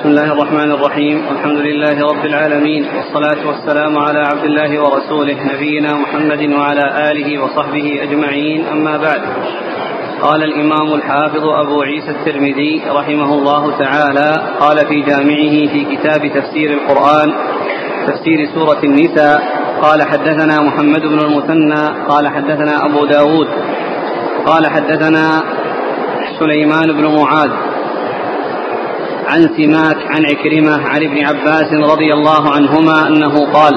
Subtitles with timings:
[0.00, 1.26] بسم الله الرحمن الرحيم.
[1.28, 2.86] والحمد لله رب العالمين.
[2.96, 8.64] والصلاة والسلام على عبد الله ورسوله نبينا محمد وعلى آله وصحبه أجمعين.
[8.72, 9.20] أما بعد.
[10.22, 16.70] قال الإمام الحافظ أبو عيسى الترمذي رحمه الله تعالى قال في جامعه في كتاب تفسير
[16.72, 17.32] القرآن
[18.06, 19.42] تفسير سورة النساء
[19.82, 23.48] قال حدثنا محمد بن المثنى قال حدثنا أبو داود
[24.46, 25.42] قال حدثنا
[26.38, 27.69] سليمان بن معاذ
[29.30, 33.72] عن سماك عن عكرمة عن ابن عباس رضي الله عنهما أنه قال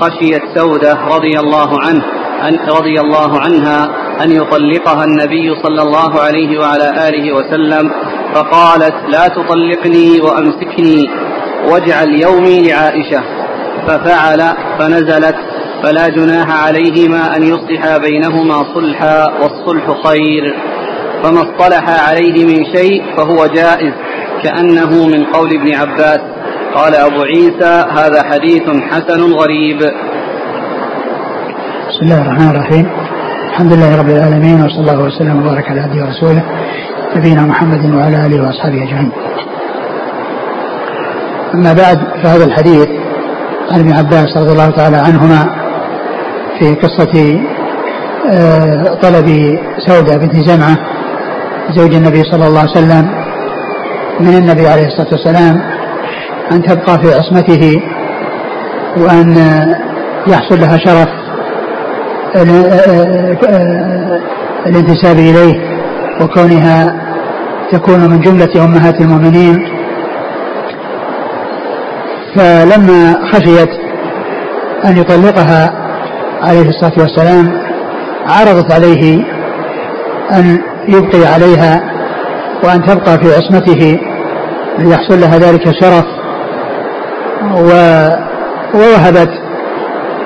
[0.00, 2.02] خشيت سودة رضي الله عنه
[2.48, 3.88] أن رضي الله عنها
[4.24, 7.90] أن يطلقها النبي صلى الله عليه وعلى آله وسلم
[8.34, 11.04] فقالت لا تطلقني وأمسكني
[11.70, 13.22] واجعل يومي لعائشة.
[13.86, 14.40] ففعل
[14.78, 15.36] فنزلت
[15.82, 20.42] فلا جناح عليهما أن يصلحا بينهما صلحا والصلح خير.
[21.24, 23.92] فما اصطلح عليه من شيء فهو جائز
[24.42, 26.20] كأنه من قول ابن عباس
[26.74, 29.78] قال أبو عيسى هذا حديث حسن غريب
[31.88, 32.86] بسم الله الرحمن الرحيم
[33.50, 36.42] الحمد لله رب العالمين وصلى الله وسلم وبارك على عبده ورسوله
[37.16, 39.12] نبينا محمد وعلى آله وأصحابه أجمعين.
[41.54, 42.88] أما بعد فهذا الحديث
[43.70, 45.46] عن ابن عباس رضي الله تعالى عنهما
[46.58, 47.40] في قصة
[48.32, 50.76] آه، طلب سودة بنت زمعة
[51.70, 53.10] زوج النبي صلى الله عليه وسلم
[54.20, 55.60] من النبي عليه الصلاة والسلام
[56.52, 57.82] أن تبقى في عصمته
[58.96, 59.36] وأن
[60.26, 61.08] يحصل لها شرف
[64.66, 65.54] الانتساب إليه
[66.20, 66.96] وكونها
[67.72, 69.68] تكون من جملة أمهات المؤمنين.
[72.36, 73.68] فلما خشيت
[74.84, 75.72] أن يطلقها
[76.42, 77.52] عليه الصلاة والسلام
[78.26, 79.24] عرضت عليه
[80.32, 81.80] أن يبقي عليها
[82.64, 83.98] وأن تبقى في عصمته
[84.78, 86.04] ليحصل لها ذلك الشرف
[88.74, 89.30] ووهبت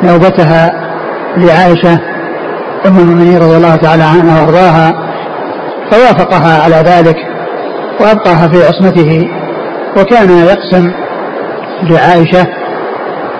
[0.02, 0.72] نوبتها
[1.36, 1.92] لعائشة
[2.86, 5.08] أم المؤمنين رضي الله تعالى عنها وأرضاها
[5.90, 7.16] فوافقها على ذلك
[8.00, 9.28] وأبقاها في عصمته.
[9.96, 10.92] وكان يقسم
[11.82, 12.46] لعائشة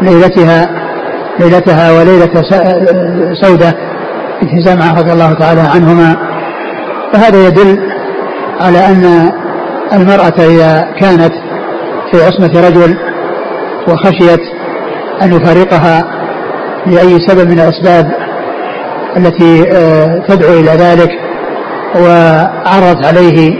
[0.03, 0.69] ليلتها
[1.41, 2.43] ليلتها وليلة
[3.43, 3.75] سودة
[4.43, 6.17] بنت زمعة رضي الله تعالى عنهما.
[7.13, 7.79] فهذا يدل
[8.61, 9.33] على أن
[9.93, 11.33] المرأة إذا كانت
[12.11, 12.97] في عصمة رجل
[13.89, 14.41] وخشيت
[15.23, 16.05] أن يفارقها
[16.87, 18.11] لأي سبب من الأسباب
[19.17, 19.63] التي
[20.29, 21.11] تدعو إلى ذلك
[21.97, 23.53] وعرضت عليه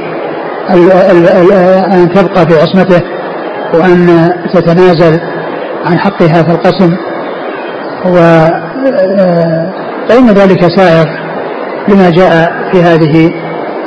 [1.95, 3.03] أن تبقى في عصمته
[3.75, 5.21] وأن تتنازل
[5.87, 6.97] عن حقها في القسم.
[8.07, 8.17] و
[10.09, 11.28] فإن ذلك سائر
[11.89, 13.31] لما جاء في هذه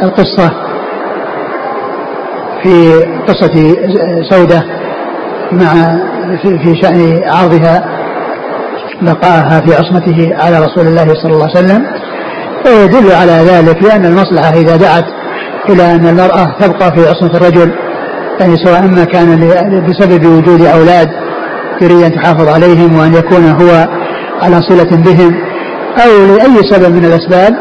[0.03, 0.51] القصة
[2.63, 3.75] في قصة
[4.29, 4.63] سودة
[5.51, 5.73] مع
[6.41, 7.83] في شأن عرضها
[9.01, 11.85] بقاءها في عصمته على رسول الله صلى الله عليه وسلم.
[12.65, 15.05] ويدل على ذلك لأن المصلحة إذا دعت
[15.69, 17.71] إلى أن المرأة تبقى في عصمة الرجل
[18.39, 19.39] يعني سواء ما كان
[19.89, 21.09] بسبب وجود أولاد
[21.81, 23.87] يريد أن تحافظ عليهم وأن يكون هو
[24.41, 25.35] على صلة بهم
[26.05, 27.53] أو لأي سبب من الأسباب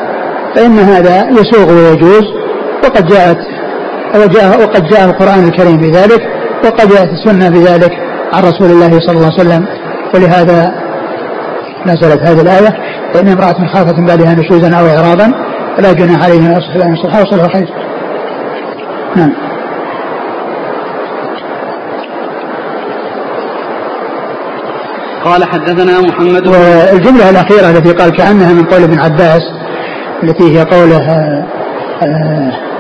[0.57, 2.25] فإن هذا يسوغ ويجوز
[2.85, 3.39] وقد جاءت
[4.15, 6.23] وجاء وقد جاء القرآن الكريم بذلك
[6.65, 7.93] وقد جاءت السنة بذلك
[8.33, 9.67] عن رسول الله صلى الله عليه وسلم
[10.15, 10.75] ولهذا
[11.87, 12.77] نزلت هذه الآية
[13.15, 15.33] فإن امرأة خافت من بعدها نشوزا أو إعراضا
[15.77, 17.69] فلا جناح عليه أن يصلح أن يصلح وصلح خير.
[19.17, 19.33] نعم.
[25.25, 29.43] قال حدثنا محمد والجملة الأخيرة التي قال كأنها من قول ابن عباس
[30.23, 31.45] التي هي قوله آآ
[32.03, 32.71] آآ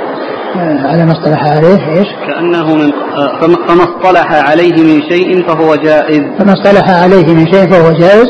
[0.88, 2.90] على ما اصطلح عليه إيش؟ كأنه من
[3.68, 6.22] فما اصطلح عليه من شيء فهو جائز.
[6.38, 8.26] فما اصطلح عليه من شيء فهو جائز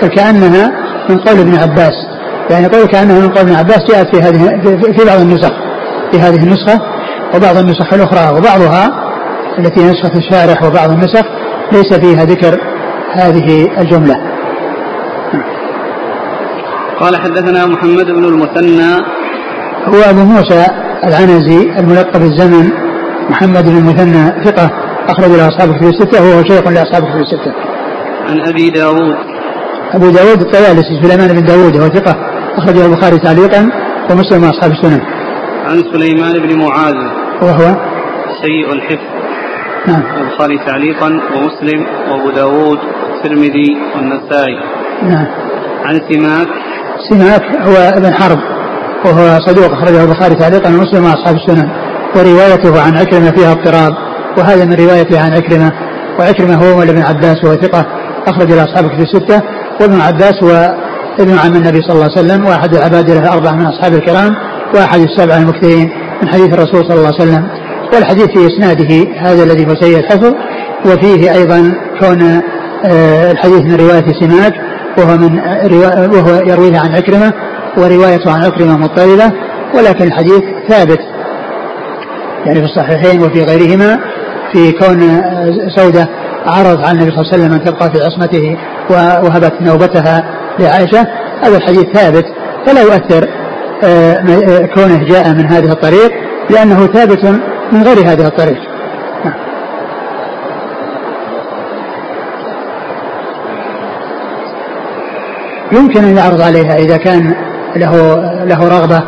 [0.00, 0.70] فكأنها
[1.08, 1.92] من قول ابن عباس.
[2.50, 4.60] يعني قول كأنها من قول ابن عباس جاءت في هذه
[4.98, 5.52] في بعض النسخ
[6.12, 6.80] في هذه النسخة
[7.34, 8.90] وبعض النسخ الأخرى وبعضها
[9.58, 11.24] التي نسخة الشارح وبعض النسخ
[11.72, 12.60] ليس فيها ذكر
[13.12, 14.31] هذه الجملة.
[17.00, 18.92] قال حدثنا محمد بن المثنى.
[19.88, 20.66] هو أبو موسى
[21.04, 22.70] العنزي الملقب الزمن
[23.30, 24.70] محمد بن المثنى ثقة
[25.08, 27.52] أخرج له أصحاب الكتب الستة وهو شيخ لأصحاب الكتب الستة.
[28.28, 29.16] عن أبي داود.
[29.94, 32.16] أبو داود الطيالسي سليمان بن داود وهو ثقة
[32.56, 33.70] أخرجه البخاري تعليقا
[34.10, 35.00] ومسلم وأصحاب السنن.
[35.64, 36.94] عن سليمان بن معاذ.
[37.42, 37.76] وهو؟
[38.42, 39.12] سيء الحفظ.
[39.86, 40.02] نعم.
[40.20, 42.78] البخاري تعليقا ومسلم وأبو داود
[43.10, 44.60] والترمذي والنسائي.
[45.02, 45.26] نعم.
[45.84, 46.48] عن سماك.
[47.10, 48.38] سماك هو ابن حرب
[49.04, 51.70] وهو صدوق أخرجه البخاري تعليقا ومسلم وأصحاب السنن
[52.16, 53.92] وروايته عن عكرمة فيها اضطراب
[54.38, 55.72] وهذا من روايته عن عكرمة
[56.18, 57.86] وعكرمة هو مولى بن عباس وهو ثقة
[58.26, 59.42] أخرج إلى أصحاب في الستة
[59.80, 60.76] وابن عباس هو
[61.20, 64.32] ابن عم النبي صلى الله عليه وسلم وأحد العباد له الأربعة من أصحاب الكرام
[64.74, 65.90] وأحد السبعة المكثرين
[66.22, 67.48] من حديث الرسول صلى الله عليه وسلم.
[67.94, 70.32] والحديث في إسناده هذا الذي هو سيء الحفظ
[70.86, 72.40] وفيه أيضا كون
[72.84, 74.52] آه، الحديث من رواية سماك
[74.98, 75.38] وهو من
[76.14, 77.32] وهو يرويه عن عكرمة
[77.76, 79.32] وروايته عن عكرمة مضطردة
[79.74, 80.98] ولكن الحديث ثابت.
[82.46, 83.98] يعني في الصحيحين وفي غيرهما
[84.52, 85.22] في كون
[85.76, 86.08] سودة
[86.46, 88.56] عرض على النبي صلى الله عليه وسلم أن تبقى في عصمته
[88.90, 90.24] ووهبت نوبتها
[90.58, 91.06] لعائشة
[91.42, 92.24] هذا الحديث ثابت.
[92.66, 93.28] فلا يؤثر
[93.84, 96.12] آه، آه، كونه جاء من هذه الطريق
[96.50, 97.24] لأنه ثابت
[97.72, 98.58] من غير هذه الطريق
[99.24, 99.34] نعم.
[105.72, 107.34] يمكن أن يعرض عليها إذا كان
[107.76, 109.02] له له رغبة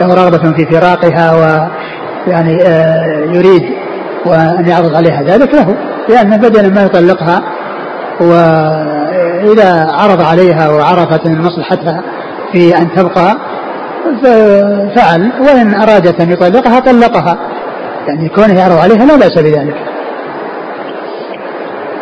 [0.00, 1.68] له رغبة في فراقها و
[2.30, 3.62] يعني آه، يريد
[4.26, 5.76] وأن يعرض عليها ذلك له
[6.08, 7.42] لأن بدلا ما يطلقها
[8.20, 12.02] وإذا عرض عليها وعرفت من مصلحتها
[12.52, 13.36] في أن تبقى
[14.96, 17.38] فعل وإن أرادت أن يطلقها طلقها.
[18.08, 19.74] يعني كونه يعرض عليها لا بأس بذلك.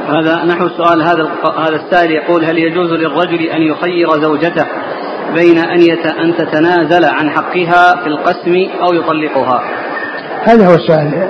[0.09, 4.67] هذا نحو سؤال هذا هذا السائل يقول هل يجوز للرجل أن يخير زوجته
[5.35, 5.81] بين أن
[6.25, 9.61] أن تتنازل عن حقها في القسم أو يطلقها؟
[10.45, 11.29] هذا هو السؤال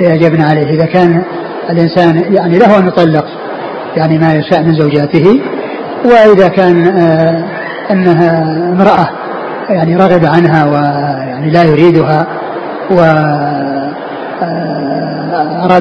[0.00, 1.24] اللي أجبنا عليه إذا كان
[1.70, 3.24] الإنسان يعني له أن يطلق
[3.96, 5.40] يعني ما يشاء من زوجاته
[6.04, 7.44] وإذا كان آه،
[7.90, 8.42] أنها
[8.72, 9.08] امرأة
[9.68, 12.26] يعني رغب عنها ويعني لا يريدها
[12.90, 13.16] وأراد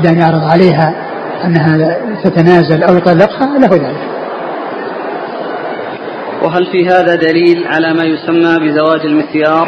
[0.06, 1.03] آه، أن يعرض عليها
[1.46, 4.14] أنها تتنازل أو يطلقها له ذلك.
[6.44, 9.68] وهل في هذا دليل على ما يسمى بزواج المسيار؟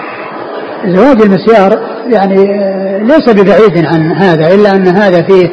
[0.86, 5.50] زواج المسيار يعني آه، ليس ببعيد عن هذا إلا أن هذا فيه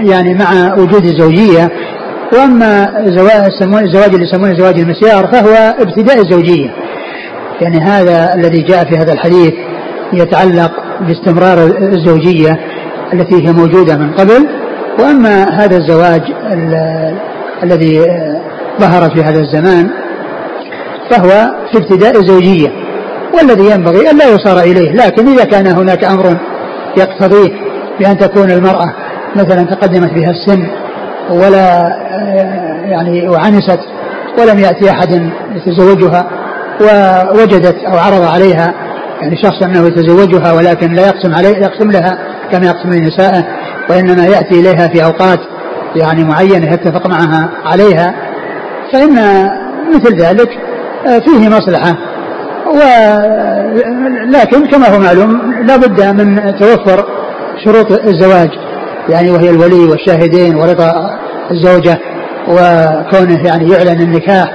[0.00, 1.70] يعني مع وجود الزوجية
[2.32, 3.00] وأما
[3.84, 6.70] الزواج اللي يسمونه زواج المسيار فهو ابتداء الزوجيه.
[7.60, 9.54] يعني هذا الذي جاء في هذا الحديث
[10.12, 12.60] يتعلق باستمرار الزوجية
[13.12, 14.48] التي هي موجودة من قبل.
[14.98, 16.22] وأما هذا الزواج
[17.62, 18.00] الذي
[18.80, 19.90] ظهر في هذا الزمان
[21.10, 22.68] فهو في ابتداء الزوجية
[23.34, 26.36] والذي ينبغي أن لا يصار إليه لكن إذا كان هناك أمر
[26.96, 27.50] يقتضيه
[28.00, 28.92] بأن تكون المرأة
[29.36, 30.66] مثلا تقدمت بها السن
[31.30, 31.96] ولا
[32.84, 33.80] يعني وعنست
[34.38, 36.26] ولم يأتي أحد يتزوجها
[36.80, 38.74] ووجدت أو عرض عليها
[39.20, 42.18] يعني شخص أنه يتزوجها ولكن لا يقسم عليه يقسم لها
[42.52, 43.44] كما يقسم لنسائه
[43.90, 45.38] وإنما يأتي إليها في أوقات
[45.96, 48.14] يعني معينة يتفق معها عليها
[48.92, 49.14] فإن
[49.94, 50.48] مثل ذلك
[51.24, 51.96] فيه مصلحة.
[52.74, 57.06] ولكن كما هو معلوم لا بد من توفر
[57.64, 58.50] شروط الزواج.
[59.08, 60.92] يعني وهي الولي والشاهدين ورضا
[61.50, 61.98] الزوجة
[62.48, 64.52] وكونه يعني يعلن النكاح.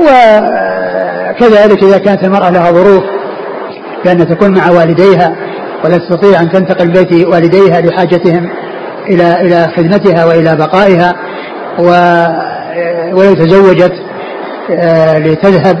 [0.00, 3.04] وكذلك إذا كانت المرأة لها ظروف
[4.04, 5.36] بأن تكون مع والديها
[5.84, 8.50] ولا تستطيع أن تنتقل بيت والديها لحاجتهم
[9.08, 11.14] إلى إلى خدمتها وإلى بقائها
[11.78, 11.84] و
[13.12, 13.92] ولو تزوجت
[14.70, 15.78] آه، لتذهب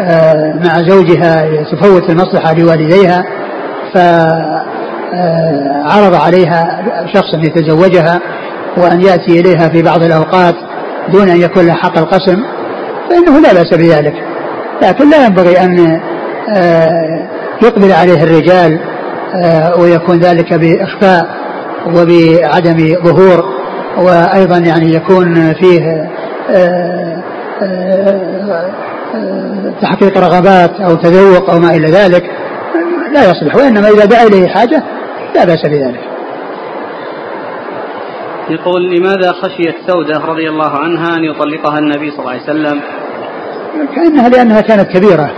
[0.00, 3.24] آه، مع زوجها تفوت المصلحة لوالديها
[3.94, 4.64] ف آه،
[6.14, 6.82] عليها
[7.14, 8.20] شخص أن يتزوجها
[8.76, 10.54] وأن يأتي إليها في بعض الأوقات
[11.12, 12.42] دون أن يكون له حق القسم
[13.10, 14.14] فإنه لا بأس بذلك.
[14.82, 16.00] لكن لا ينبغي أن
[17.62, 18.78] يقبل عليه الرجال
[19.78, 21.44] ويكون ذلك بإخفاء
[21.86, 23.44] وبعدم ظهور
[23.98, 26.10] وأيضا يعني يكون فيه
[29.82, 32.30] تحقيق رغبات أو تذوق أو ما إلى ذلك
[33.12, 34.82] لا يصلح وإنما إذا دعا إليه حاجة
[35.34, 36.00] لا بأس بذلك
[38.50, 42.80] يقول لماذا خشيت سودة رضي الله عنها أن يطلقها النبي صلى الله عليه وسلم
[43.94, 45.30] كأنها لأنها كانت كبيرة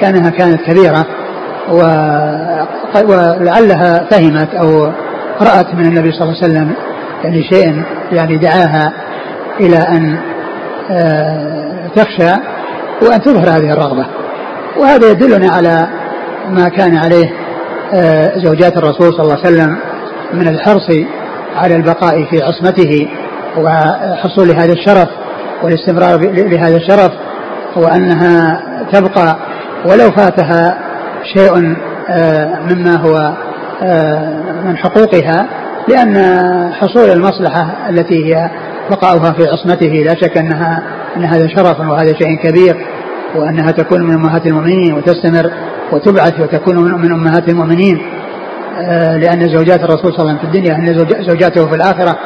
[0.00, 1.06] كأنها كانت كبيرة.
[3.04, 4.92] ولعلها فهمت أو
[5.40, 6.74] رأت من النبي صلى الله عليه وسلم
[7.24, 8.92] يعني شيء يعني دعاها
[9.60, 10.18] إلى أن
[10.90, 12.32] آه، تخشى
[13.02, 14.06] وأن تظهر هذه الرغبة.
[14.78, 15.88] وهذا يدلنا على
[16.50, 17.32] ما كان عليه
[17.94, 19.76] آه، زوجات الرسول صلى الله عليه وسلم
[20.32, 20.90] من الحرص
[21.56, 23.08] على البقاء في عصمته
[23.58, 25.08] وحصول هذا الشرف
[25.62, 27.12] والاستمرار لهذا الشرف
[27.76, 29.36] وأنها تبقى
[29.86, 30.78] ولو فاتها
[31.24, 31.76] شيء
[32.10, 33.32] آه، مما هو
[33.82, 35.46] آه، من حقوقها
[35.88, 36.16] لأن
[36.72, 38.50] حصول المصلحة التي هي
[38.90, 40.82] بقاؤها في عصمته لا شك أنها
[41.16, 42.76] أن هذا شرف وهذا شيء كبير
[43.34, 45.50] وأنها تكون من أمهات المؤمنين وتستمر
[45.92, 48.02] وتبعث وتكون من أمهات المؤمنين
[48.80, 52.18] آه، لأن زوجات الرسول صلى الله عليه وسلم في الدنيا أن زوجاته في الآخرة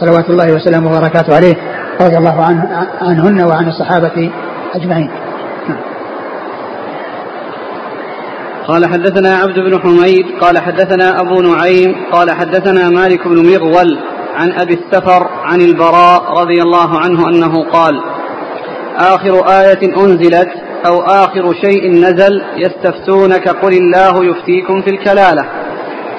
[0.00, 1.54] صلوات الله وسلامه وبركاته عليه
[2.00, 4.30] رضي الله عنه عنهن وعن الصحابة
[4.74, 5.10] أجمعين
[5.68, 5.78] نعم.
[8.68, 13.98] قال حدثنا عبد بن حميد قال حدثنا أبو نعيم قال حدثنا مالك بن مغول
[14.34, 18.00] عن أبي السفر عن البراء رضي الله عنه أنه قال
[18.96, 20.48] آخر آية أنزلت
[20.86, 25.44] أو آخر شيء نزل يستفتونك قل الله يفتيكم في الكلالة.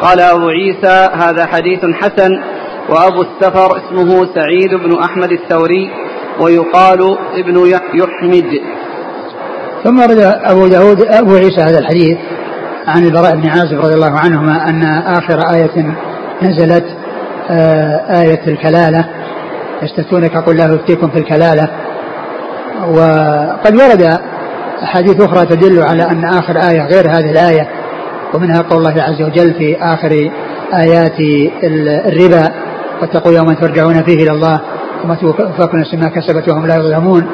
[0.02, 2.32] قال أبو عيسى هذا حديث حسن
[2.90, 5.92] وأبو السفر اسمه سعيد بن أحمد الثوري
[6.40, 8.62] ويقال ابن يحمد.
[9.84, 12.18] ثم ورد أبو داود أبو عيسى هذا الحديث.
[12.88, 15.96] عن البراء بن عازب رضي الله عنهما أن آخر آية
[16.42, 16.86] نزلت
[17.50, 19.06] آه، آية الكلالة.
[19.84, 21.68] يستفتونك قل الله يفتيكم في الكلالة.
[22.88, 24.20] وقد ورد
[24.84, 27.68] أحاديث أخرى تدل على أن آخر آية غير هذه الآية
[28.34, 30.32] ومنها قول الله عز وجل في آخر
[30.74, 31.20] آيات
[32.06, 32.52] الربا
[33.02, 34.62] واتقوا يوما ترجعون فيه إلى الله
[35.04, 37.28] وما توفى نفس ما كسبت وهم لا يظلمون.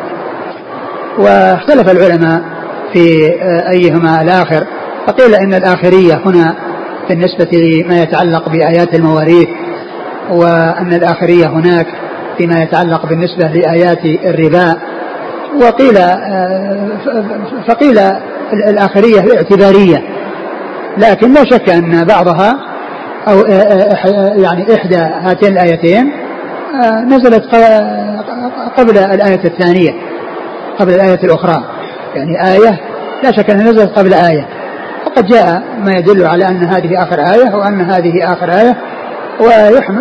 [1.17, 2.41] واختلف العلماء
[2.93, 3.31] في
[3.69, 4.63] أيهما الآخر.
[5.07, 6.55] فقيل إن الآخرية هنا
[7.09, 9.47] بالنسبة لما يتعلق بآيات المواريث
[10.31, 11.87] وأن الآخرية هناك
[12.37, 14.77] فيما يتعلق بالنسبة لآيات الربا.
[15.61, 15.95] وقيل
[17.67, 17.99] فقيل
[18.53, 20.03] الآخرية الاعتبارية
[20.97, 22.53] لكن لا شك أن بعضها
[23.27, 23.39] أو
[24.41, 26.11] يعني إحدى هاتين الآيتين
[27.07, 27.55] نزلت
[28.77, 29.91] قبل الآية الثانية
[30.79, 31.63] قبل الآية الأخرى.
[32.15, 32.79] يعني آية
[33.23, 34.47] لا شك أنها نزلت قبل آية.
[35.11, 38.77] وقد جاء ما يدل على أن هذه آخر آية وأن هذه آخر آية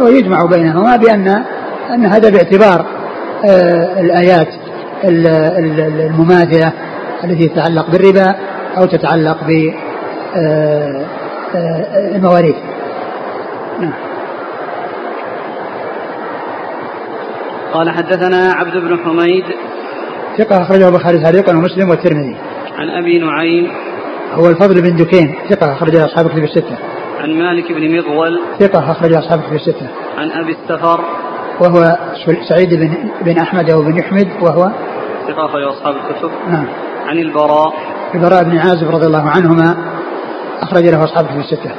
[0.02, 1.44] ويجمع بينهما بأن
[1.90, 2.86] أن هذا باعتبار
[4.00, 4.48] الآيات
[5.04, 6.72] المماثلة
[7.24, 8.34] التي تتعلق بالربا
[8.78, 9.36] أو تتعلق
[12.14, 12.56] المواريث.
[13.80, 13.92] نعم.
[17.72, 19.44] قال حدثنا عبد بن حميد.
[20.38, 22.36] ثقة أخرجه البخاري تعليقا ومسلم والترمذي.
[22.78, 23.70] عن أبي نعيم
[24.34, 26.78] هو الفضل بن دكين ثقة أخرجه أصحاب الكتب الستة.
[27.20, 29.86] عن مالك بن مغول ثقة أخرجه أصحاب الكتب الستة.
[30.18, 31.00] عن أبي السفر
[31.60, 31.98] وهو
[32.48, 34.70] سعيد بن بن أحمد أو بن يحمد وهو
[35.28, 36.30] ثقة أخرجه أصحاب الكتب.
[36.48, 36.66] نعم.
[37.06, 37.72] عن البراء
[38.14, 39.76] البراء بن عازب رضي الله عنهما
[40.60, 41.70] أخرج له أصحاب الكتب الستة.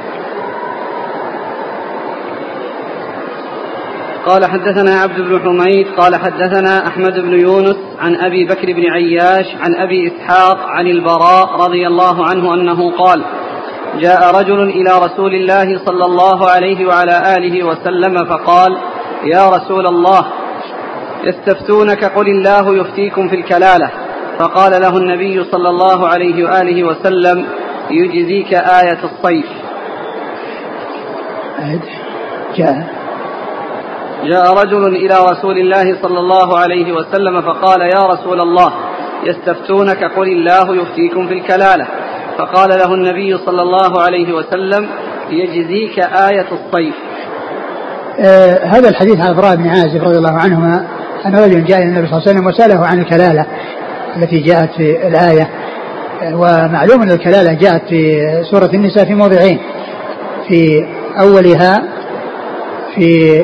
[4.26, 9.46] قال حدثنا عبد بن حميد قال حدثنا أحمد بن يونس عن أبي بكر بن عياش
[9.62, 13.24] عن أبي إسحاق عن البراء رضي الله عنه أنه قال
[14.00, 18.78] جاء رجل إلى رسول الله صلى الله عليه وعلى آله وسلم فقال
[19.24, 20.26] يا رسول الله
[21.24, 23.92] يستفتونك قل الله يفتيكم في الكلالة.
[24.40, 27.46] فقال له النبي صلى الله عليه وآله وسلم
[27.92, 29.46] يجزيك آية الصيف.
[32.56, 33.01] جاء.
[34.26, 38.74] جاء رجل إلى رسول الله صلى الله عليه وسلم فقال يا رسول الله
[39.24, 41.88] يستفتونك قل الله يفتيكم في الكلالة.
[42.38, 44.88] فقال له النبي صلى الله عليه وسلم
[45.30, 46.96] يجزيك آية الصيف.
[48.20, 50.88] آه هذا الحديث عن البراء بن عازب رضي الله عنهما
[51.26, 53.46] أن رجل جاء إلى النبي صلى الله عليه وسلم وسأله عن الكلالة
[54.18, 55.50] التي جاءت في الآية.
[56.34, 59.60] ومعلوم أن الكلالة جاءت في سورة النساء في موضعين
[60.48, 60.86] في
[61.20, 61.84] أولها
[62.96, 63.44] في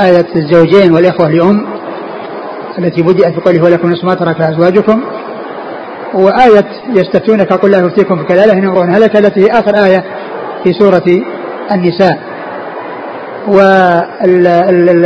[0.00, 1.66] آية الزوجين والإخوة لأم
[2.78, 5.00] التي بدأت بقوله ولكم نصف ما ترك أزواجكم.
[6.14, 10.04] وآية يستفتونك قل لا يفتيكم في كلالة إن امرؤ هلك التي هي آخر آية
[10.64, 11.04] في سورة
[11.72, 12.18] النساء.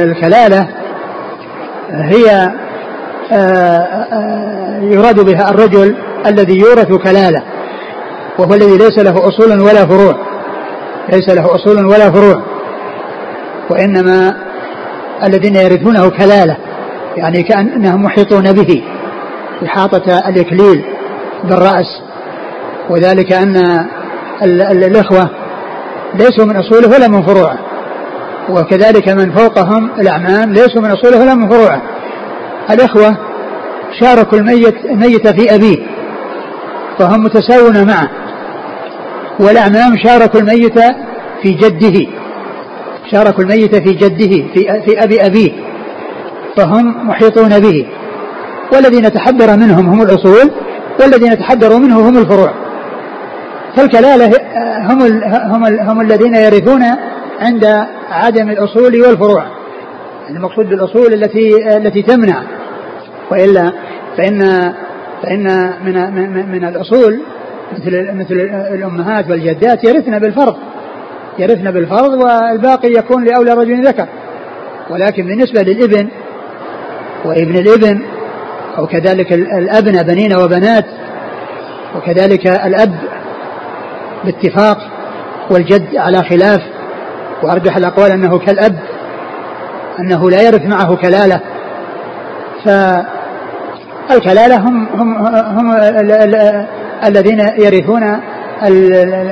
[0.06, 0.68] والكلالة
[1.90, 2.50] هي
[3.32, 7.42] آه، آه، يراد بها الرجل الذي يورث كلالة
[8.38, 10.14] وهو الذي ليس له أصول ولا فروع
[11.12, 12.42] ليس له أصول ولا فروع
[13.70, 14.45] وإنما
[15.24, 16.56] الذين يرثونه كلالة
[17.16, 18.82] يعني كأنهم محيطون به
[19.64, 20.84] إحاطة الإكليل
[21.44, 22.02] بالرأس
[22.90, 23.86] وذلك أن
[24.70, 25.30] الإخوة
[26.14, 27.58] ليسوا من أصوله ولا من فروعه
[28.50, 31.82] وكذلك من فوقهم الأعمام ليسوا من أصوله ولا من فروعه.
[32.70, 33.16] الإخوة
[34.00, 35.76] شاركوا الميت الميت في أبيه
[36.98, 38.08] فهم متساوون معه
[39.40, 40.78] والأعمام شاركوا الميت
[41.42, 42.06] في جده.
[43.10, 45.52] شاركوا الميت في جده في, في أبي أبيه
[46.56, 47.86] فهم محيطون به.
[48.72, 50.50] والذين تحذر منهم هم الأصول
[51.00, 52.52] والذين تحذروا منه هم الفروع.
[53.76, 54.32] فالكلالة
[54.80, 56.82] هم ال هم ال هم الذين يرثون
[57.40, 57.64] عند
[58.10, 59.44] عدم الأصول والفروع.
[60.30, 62.42] المقصود بالأصول التي التي تمنع.
[63.30, 63.72] وإلا
[64.16, 64.72] فإن
[65.22, 67.20] فإن من من, من الأصول
[67.72, 68.34] مثل مثل
[68.74, 70.56] الأمهات والجدات يرثن بالفرض.
[71.38, 74.06] يرثن بالفرض والباقي يكون لأولى رجل ذكر.
[74.90, 76.08] ولكن بالنسبة للإبن
[77.24, 78.02] وابن الإبن
[78.78, 80.84] أو كذلك الأبنة بنين وبنات
[81.96, 82.94] وكذلك الأب
[84.24, 84.78] باتفاق
[85.50, 86.60] والجد على خلاف
[87.42, 88.78] وأرجح الأقوال أنه كالأب
[90.00, 91.40] أنه لا يرث معه كلالة.
[94.08, 95.76] فالكلالة هم هم هم
[97.04, 98.20] الذين يرثون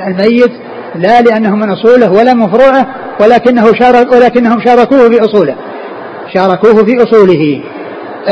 [0.07, 0.51] الميت
[0.97, 2.87] لا لأنهم من أصوله ولا من فروعه
[3.21, 5.55] ولكنه شارك ولكنهم شاركوه في أصوله.
[6.33, 7.63] شاركوه في أصوله.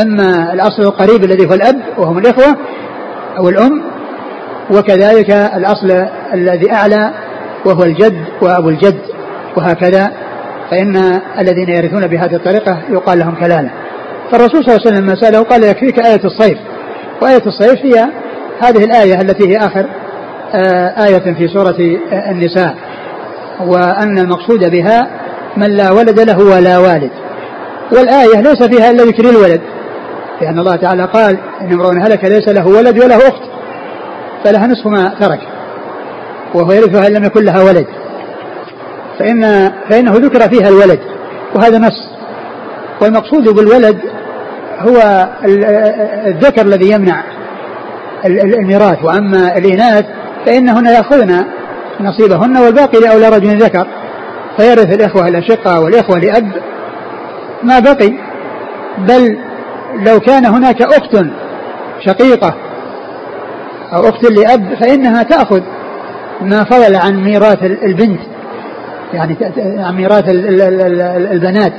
[0.01, 2.57] أما الأصل القريب الذي هو الأب وهم الإخوة
[3.37, 3.83] أو الأم
[4.71, 7.13] وكذلك الأصل الذي أعلى
[7.65, 9.01] وهو الجد وأبو الجد
[9.57, 10.11] وهكذا.
[10.71, 13.69] فإن الذين يرثون بهذه الطريقة يقال لهم كلالة.
[14.31, 16.57] فالرسول صلى الله عليه وسلم لما سأله قال يكفيك آية الصيف.
[17.21, 18.07] وآية الصيف هي
[18.61, 19.85] هذه الآية التي هي آخر
[21.05, 21.75] آية في سورة
[22.31, 22.75] النساء
[23.65, 25.07] وأن المقصود بها
[25.57, 27.11] من لا ولد له ولا والد.
[27.91, 29.61] والآية ليس فيها إلا ذكر الولد
[30.41, 33.41] لأن الله تعالى قال إن امرؤ هلك ليس له ولد وله أخت
[34.43, 35.39] فلها نصف ما ترك
[36.53, 37.85] وهو يرثها إن لم يكن لها ولد.
[39.19, 40.99] فإن فإنه ذكر فيها الولد
[41.55, 42.13] وهذا نص.
[43.01, 43.97] والمقصود بالولد
[44.79, 45.27] هو
[46.27, 47.23] الذكر الذي يمنع
[48.25, 50.05] الميراث وأما الإناث
[50.45, 51.45] فإنهن يأخذن
[51.99, 53.87] نصيبهن والباقي لأولى رجل ذكر.
[54.57, 56.51] فيرث الإخوة الأشقة والإخوة لأب.
[57.63, 58.13] ما بقي؟
[58.97, 59.37] بل
[60.07, 61.17] لو كان هناك أخت
[62.05, 62.53] شقيقة
[63.93, 65.61] أو أخت لأب فإنها تأخذ
[66.41, 68.19] ما فضل عن ميراث البنت.
[69.13, 70.23] يعني عن ميراث
[71.31, 71.73] البنات.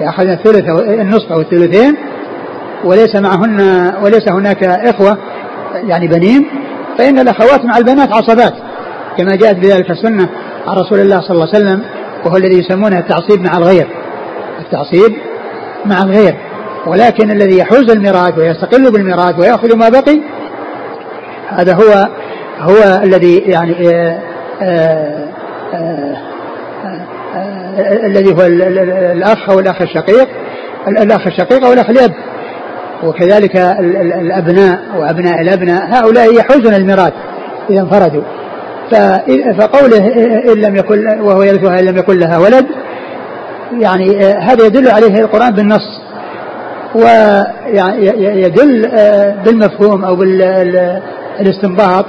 [0.00, 1.96] يأخذن الثلث أو النصف أو الثلثين
[2.84, 3.60] وليس معهن
[4.02, 5.18] وليس هناك إخوة
[5.74, 6.46] يعني بنين.
[6.98, 8.54] فإن الأخوات مع البنات عصبات
[9.18, 10.28] كما جاءت بذلك السنة
[10.66, 11.82] عن رسول الله صلى الله عليه وسلم
[12.24, 13.88] وهو الذي يسمونه التعصيب مع الغير.
[14.60, 15.16] التعصيب
[15.84, 16.34] مع الغير.
[16.86, 20.20] ولكن الذي يحوز الميراث ويستقل بالميراث ويأخذ ما بقي
[21.48, 22.08] هذا هو
[22.60, 24.18] هو الذي يعني آآ
[24.62, 25.28] آآ
[25.74, 26.16] آآ
[28.06, 28.42] الذي هو
[29.12, 30.28] الأخ أو الأخ الشقيق
[30.88, 32.12] الأخ الشقيق أو الأخ الأب.
[33.04, 33.56] وكذلك
[34.20, 37.12] الأبناء وأبناء الأبناء هؤلاء يحوزون الميراث
[37.70, 38.22] إذا انفردوا.
[39.58, 40.06] فقوله
[40.52, 42.66] إن لم يكن وهو يرثها إن لم يكن لها ولد
[43.78, 46.00] يعني هذا يدل عليه القرآن بالنص.
[46.94, 48.88] ويدل
[49.44, 52.06] بالمفهوم أو بالاستنباط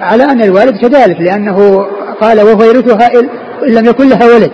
[0.00, 1.86] على أن الوالد كذلك لأنه
[2.20, 3.28] قال وهو يرثها إن
[3.68, 4.50] لم يكن لها ولد.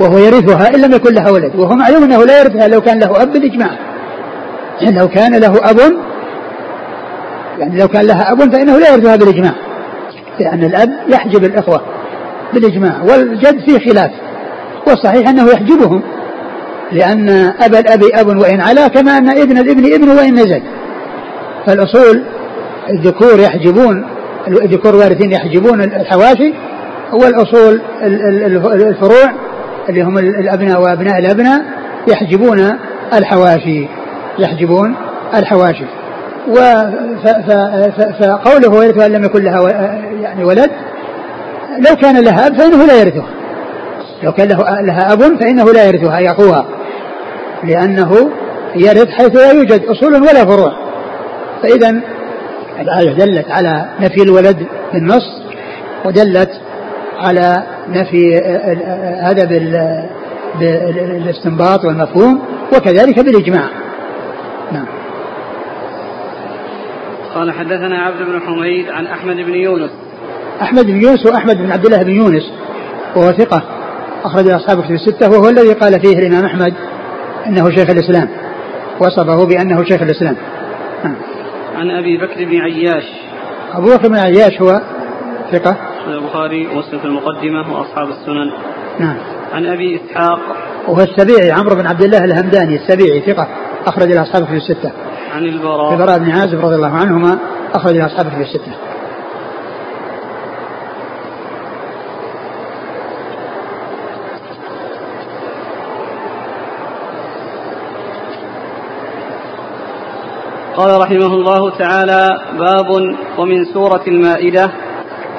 [0.00, 1.56] وهو يرثها إن لم يكن لها ولد.
[1.56, 3.70] وهو معلوم أنه لا يرثها لو كان له أب بالإجماع.
[4.82, 5.78] لو كان له أب
[7.58, 9.52] يعني لو كان لها أب فإنه لا يرثها بالإجماع
[10.40, 11.80] لأن الأب يحجب الإخوة
[12.54, 14.10] بالإجماع والجد فيه خلاف.
[14.86, 16.02] والصحيح أنه يحجبهم
[16.92, 17.28] لأن
[17.60, 20.62] أبا الأب أب وإن علا كما أن ابن الابن ابن وإن نزل
[21.66, 22.22] فالأصول
[22.90, 24.06] الذكور يحجبون
[24.48, 26.54] الذكور وارثين يحجبون الحواشي
[27.12, 27.80] والأصول
[28.72, 29.32] الفروع
[29.88, 31.62] اللي هم الأبناء وأبناء الأبناء
[32.08, 32.72] يحجبون
[33.14, 33.88] الحواشي.
[34.38, 34.96] يحجبون
[35.34, 35.84] الحواشي.
[38.20, 39.70] فقوله ويرثها لم يكن لها
[40.22, 40.70] يعني ولد
[41.88, 43.26] لو كان لها أب فإنه لا يرثها.
[44.22, 46.66] لو كان له لها أب فإنه لا يرثها أي أخوها
[47.64, 48.30] لأنه
[48.76, 50.72] يرث حيث لا يوجد أصول ولا فروع.
[51.62, 52.00] فإذا
[52.80, 55.42] الآية دلت على نفي الولد بالنص
[56.04, 56.50] ودلت
[57.18, 58.40] على نفي
[59.22, 59.44] هذا
[60.60, 62.42] بالاستنباط والمفهوم
[62.76, 63.68] وكذلك بالإجماع.
[67.36, 69.90] قال حدثنا عبد بن حميد عن أحمد بن يونس.
[70.62, 72.52] أحمد بن يونس وأحمد بن عبد الله بن يونس
[73.16, 73.62] وهو ثقة
[74.24, 76.74] أخرج أصحابه في الستة وهو الذي قال فيه الإمام أحمد
[77.46, 78.28] أنه شيخ الإسلام
[79.00, 80.36] وصفه بأنه شيخ الإسلام.
[81.04, 81.16] نعم.
[81.76, 83.04] عن أبي بكر بن عياش.
[83.72, 84.80] أبو بكر بن عياش هو
[85.52, 85.76] ثقة.
[86.06, 88.50] البخاري ومسلم في المقدمة وأصحاب السنن.
[89.00, 89.16] نعم.
[89.52, 90.38] عن أبي إسحاق.
[90.88, 93.48] وهو السبيعي عمرو بن عبد الله الهمداني السبيعي ثقة
[93.86, 95.05] أخرج له أصحابه في الستة.
[95.36, 95.92] عن البراء.
[95.92, 97.38] البراء بن عازب رضي الله عنهما
[97.74, 98.72] أخرج أصحابه في الستة.
[110.76, 112.90] قال رحمه الله تعالى باب
[113.38, 114.70] ومن سورة المائدة.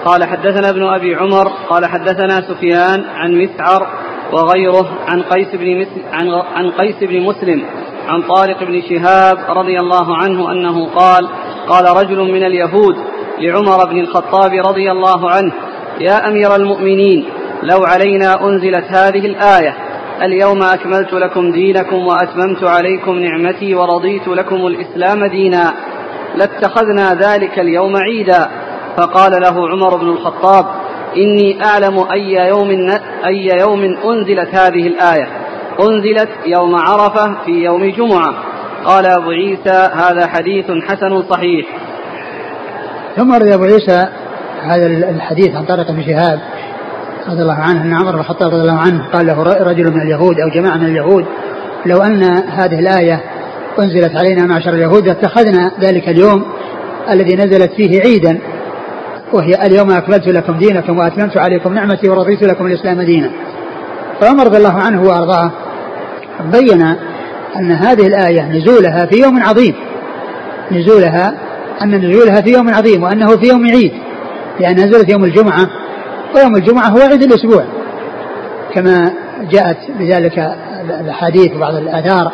[0.06, 3.88] قال حدثنا ابن أبي عمر قال حدثنا سفيان عن مسعر
[4.34, 5.86] وغيره عن قيس بن
[6.56, 7.64] عن قيس بن مسلم.
[8.08, 11.30] عن طارق بن شهاب رضي الله عنه أنه قال
[11.68, 12.96] قال رجل من اليهود
[13.40, 15.54] لعمر بن الخطاب رضي الله عنه
[16.00, 17.26] يا أمير المؤمنين
[17.64, 19.76] لو علينا أنزلت هذه الآية
[20.22, 25.74] اليوم أكملت لكم دينكم وأتممت عليكم نعمتي ورضيت لكم الإسلام دينا
[26.36, 28.50] لاتخذنا ذلك اليوم عيدا.
[28.98, 30.66] فقال له عمر بن الخطاب
[31.18, 32.70] إني أعلم أي يوم
[33.26, 35.28] أي يوم أنزلت هذه الآية.
[35.80, 38.34] أنزلت يوم عرفة في يوم جمعة.
[38.86, 41.68] قال أبو عيسى هذا حديث حسن صحيح.
[43.16, 44.08] ثم رد أبو عيسى
[44.62, 46.40] هذا الحديث عن طريق ابن شهاب
[47.28, 50.40] رضي الله عنه أن عمر بن الخطاب رضي الله عنه قال له رجل من اليهود
[50.40, 51.26] أو جماعة من اليهود
[51.86, 53.22] لو أن هذه الآية
[53.80, 56.46] أنزلت علينا معشر اليهود لاتخذنا ذلك اليوم
[57.10, 58.40] الذي نزلت فيه عيدا
[59.34, 63.32] وهي اليوم أكملت لكم دينكم وأتممت عليكم نعمتي ورضيت لكم الإسلام دينا.
[64.22, 65.52] فعمر رضي الله عنه وأرضاه
[66.52, 66.82] بين
[67.56, 69.76] أن هذه الآية نزولها في يوم عظيم.
[70.72, 71.34] نزولها
[71.82, 73.92] أن نزولها في يوم عظيم وأنه في يوم عيد
[74.60, 75.70] لأن نزلت يوم الجمعة
[76.36, 77.64] ويوم الجمعة هو عيد الأسبوع.
[78.74, 79.12] كما
[79.52, 80.56] جاءت بذلك
[81.02, 82.32] الأحاديث وبعض الآثار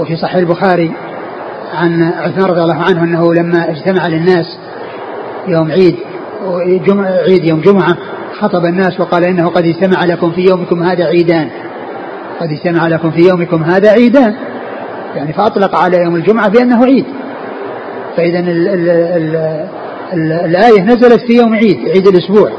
[0.00, 0.92] وفي صحيح البخاري
[1.74, 4.58] عن عثمان رضي الله عنه أنه لما اجتمع للناس
[5.48, 5.96] يوم عيد
[7.28, 7.96] عيد يوم جمعة
[8.40, 11.50] خطب الناس وقال إنه قد اجتمع لكم في يومكم هذا عيدان.
[12.40, 14.34] قد اجتمع لكم في يومكم هذا عيدان.
[15.16, 17.04] يعني فأطلق على يوم الجمعة بأنه عيد.
[18.16, 19.36] فإذا ال ال ال
[20.12, 22.50] ال الآية نزلت في يوم عيد عيد الأسبوع.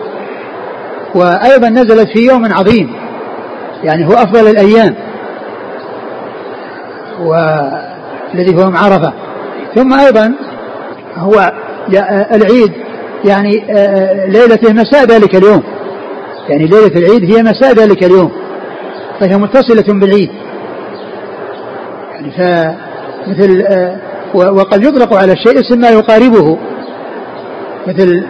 [1.15, 2.93] وأيضا نزلت في يوم عظيم.
[3.83, 4.95] يعني هو أفضل الأيام.
[7.19, 9.13] والذي هو يوم عرفة.
[9.75, 10.33] ثم أيضا
[11.15, 11.53] هو
[12.33, 12.71] العيد
[13.25, 13.63] يعني
[14.27, 15.63] ليلته مساء ذلك اليوم.
[16.49, 18.31] يعني ليلة العيد هي مساء ذلك اليوم.
[19.19, 20.29] فهي متصلة بالعيد.
[22.11, 23.63] يعني فمثل
[24.33, 26.57] وقد يطلق على الشيء اسم ما يقاربه
[27.87, 28.25] مثل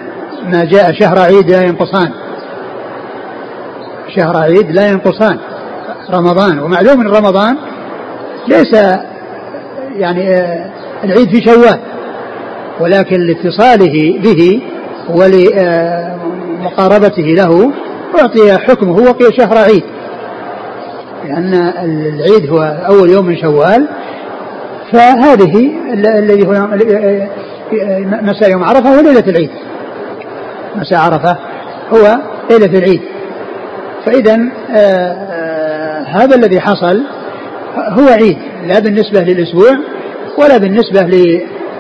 [0.45, 2.12] ما جاء شهر عيد لا ينقصان.
[4.15, 5.38] شهر عيد لا ينقصان.
[6.13, 7.58] رمضان ومعلوم إن رمضان
[8.48, 8.74] ليس
[9.95, 10.39] يعني
[11.04, 11.80] العيد في شوال
[12.80, 14.62] ولكن لاتصاله به
[15.10, 17.71] ولمقاربته له
[18.19, 19.84] أعطي حكمه وقي شهر عيد.
[21.27, 21.53] لأن
[22.13, 23.88] العيد هو أول يوم من شوال
[24.91, 26.67] فهذه الذي هو
[28.21, 29.49] مساء يوم عرفة هو ليلة العيد.
[30.75, 31.38] مساء عرفة
[31.93, 32.17] هو
[32.49, 33.01] ليلة العيد.
[34.05, 34.39] فإذا
[34.75, 37.03] آه، آه، هذا الذي حصل
[37.77, 39.71] هو عيد لا بالنسبة للأسبوع
[40.38, 41.01] ولا بالنسبة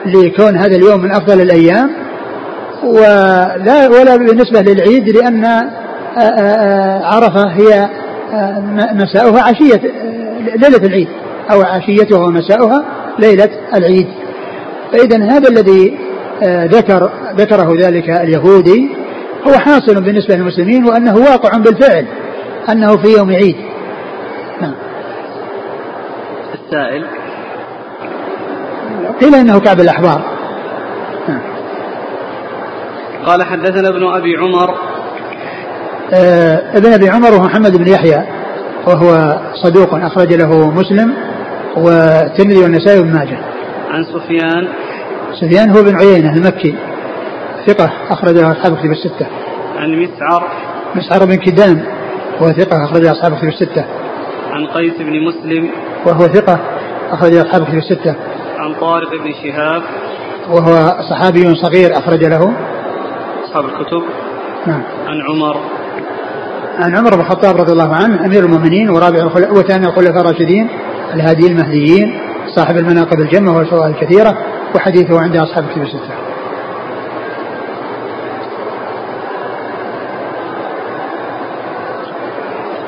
[0.05, 1.89] لكون هذا اليوم من أفضل الأيام
[2.83, 5.45] ولا ولا بالنسبة للعيد لأن
[6.17, 7.89] آه، عرفة هي
[8.93, 9.81] مساؤها عشية
[10.39, 11.07] ليلة العيد
[11.51, 12.83] أو عشيتها ومساؤها
[13.19, 14.07] ليلة العيد.
[14.91, 15.97] فإذا هذا الذي
[16.43, 18.89] ذكر ذكره ذلك اليهودي
[19.47, 22.05] هو حاصل بالنسبة للمسلمين وأنه واقع بالفعل
[22.69, 23.55] أنه في يوم عيد.
[24.61, 24.75] نعم.
[26.53, 27.05] السائل.
[29.21, 30.35] قيل إنه كعب الأحبار.
[33.25, 34.94] قال حدثنا ابن أبي عمر آه
[36.13, 38.23] ابن أبي عمر هو محمد بن يحيى
[38.87, 41.13] وهو صدوق أخرج له مسلم
[41.77, 43.37] والترمذي والنسائي وابن ماجه.
[43.89, 44.67] عن سفيان
[45.41, 46.75] سفيان هو بن عيينة المكي
[47.67, 49.27] ثقة أخرج له أصحاب الكتب الستة.
[49.77, 50.47] عن مسعر
[50.95, 51.83] مسعر بن كدام
[52.41, 53.85] وهو ثقة أخرج له أصحاب الكتب الستة.
[54.51, 55.69] عن قيس بن مسلم
[56.05, 56.59] وهو ثقة
[57.11, 58.15] أخرج له أصحاب الكتب الستة.
[58.57, 59.81] عن طارق بن شهاب
[60.49, 62.53] وهو صحابي صغير أخرج له
[63.45, 64.03] أصحاب الكتب
[64.67, 65.57] نعم عن عمر
[66.79, 70.69] عن عمر بن الخطاب رضي الله عنه أمير المؤمنين ورابع الخلفاء وثاني الخلفاء الراشدين
[71.13, 72.19] الهادي المهديين
[72.55, 74.37] صاحب المناقب الجمة والفوائد الكثيرة
[74.75, 76.15] وحديثه عند أصحاب الكتب الستة.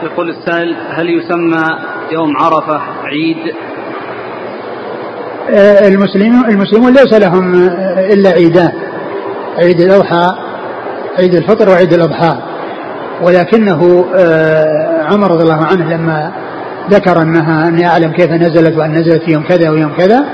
[0.03, 1.65] يقول السائل هل يسمى
[2.11, 3.55] يوم عرفة عيد
[5.49, 7.53] آه، المسلمون المسلمون ليس لهم
[7.97, 8.71] إلا عيدان
[9.57, 10.35] عيد الأضحى
[11.17, 12.46] عيد الفطر وعيد الأضحى
[13.21, 16.31] ولكنه آه، عمر رضي الله عنه لما
[16.89, 20.25] ذكر أنها أني أعلم كيف نزلت وأن نزلت في يوم كذا ويوم كذا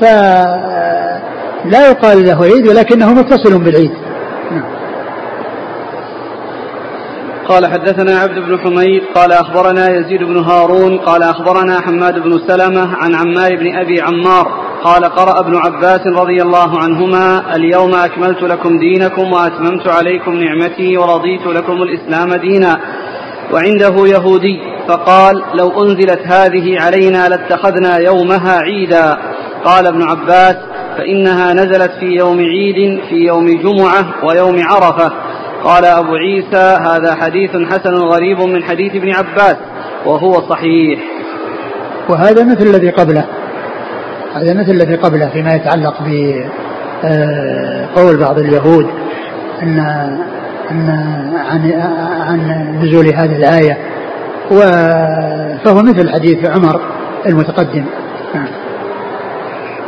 [0.00, 3.92] فلا يقال له عيد ولكنه متصل بالعيد.
[7.48, 12.96] قال حدثنا عبد بن حميد قال أخبرنا يزيد بن هارون قال أخبرنا حماد بن سلمة
[12.96, 18.78] عن عمار بن أبي عمار قال قرأ ابن عباس رضي الله عنهما اليوم أكملت لكم
[18.78, 22.80] دينكم وأتممت عليكم نعمتي ورضيت لكم الإسلام دينا.
[23.52, 29.18] وعنده يهودي فقال لو أنزلت هذه علينا لاتخذنا يومها عيدا.
[29.64, 30.56] قال ابن عباس
[30.98, 35.12] فإنها نزلت في يوم عيد في يوم جمعة ويوم عرفة.
[35.64, 39.56] قال أبو عيسى هذا حديث حسن غريب من حديث ابن عباس
[40.06, 41.00] وهو صحيح.
[42.08, 43.24] وهذا مثل الذي قبله.
[44.36, 46.34] هذا مثل الذي قبله فيما يتعلق ب
[47.96, 48.86] قول بعض اليهود
[49.62, 49.78] أن
[50.70, 50.90] أن
[51.36, 51.72] عن
[52.20, 53.78] عن نزول هذه الآية.
[55.64, 56.80] فهو مثل حديث عمر
[57.26, 57.84] المتقدم.
[58.34, 58.48] نعم.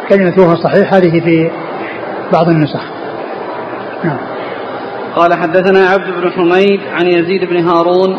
[0.08, 1.50] كلمة صحيح هذه في
[2.32, 2.80] بعض النسخ.
[4.04, 4.18] نعم.
[5.16, 8.18] قال حدثنا عبد بن حميد عن يزيد بن هارون.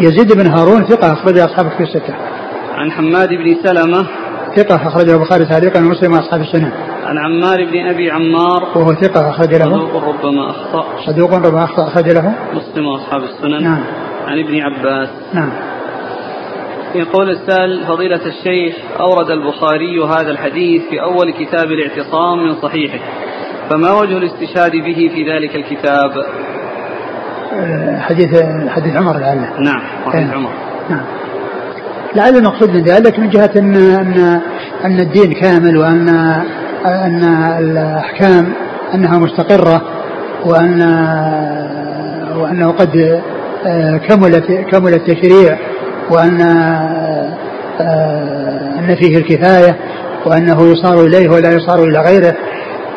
[0.00, 2.14] يزيد بن هارون ثقة أخرج أصحاب في الستة.
[2.74, 4.06] عن حماد بن سلمة
[4.56, 6.72] ثقة أخرجه البخاري تعليقا ومسلم وأصحاب السنة.
[7.04, 8.62] عن عمار بن أبي عمار.
[8.74, 9.64] وهو ثقة أخرج له.
[9.64, 10.86] صدوق ربما أخطأ.
[11.06, 12.34] صدوق ربما أخطأ أخرج له.
[12.52, 13.62] مسلم وأصحاب السنن.
[13.62, 13.84] نعم.
[14.26, 15.08] عن ابن عباس.
[15.34, 15.52] نعم.
[16.94, 22.98] يقول السائل فضيلة الشيخ أورد البخاري هذا الحديث في أول كتاب الاعتصام من صحيحه.
[23.70, 26.10] فما وجه الاستشهاد به في ذلك الكتاب؟
[27.52, 28.28] آه، حديث
[28.68, 29.60] حديث عمر لعله.
[29.60, 30.50] نعم حديث عمر.
[30.90, 31.25] نعم.
[32.14, 34.40] لعل المقصود من ذلك من جهة أن أن
[34.84, 36.08] أن الدين كامل وأن
[36.86, 37.24] أن
[37.58, 38.52] الأحكام
[38.94, 39.82] أنها مستقرة
[40.44, 40.82] وأن
[42.36, 43.20] وأنه قد
[43.66, 45.58] آه، كملت كمل التشريع
[46.10, 46.40] وأن
[47.80, 49.76] آه، أن فيه الكفاية
[50.26, 52.34] وأنه يصار إليه ولا يصار إلى غيره.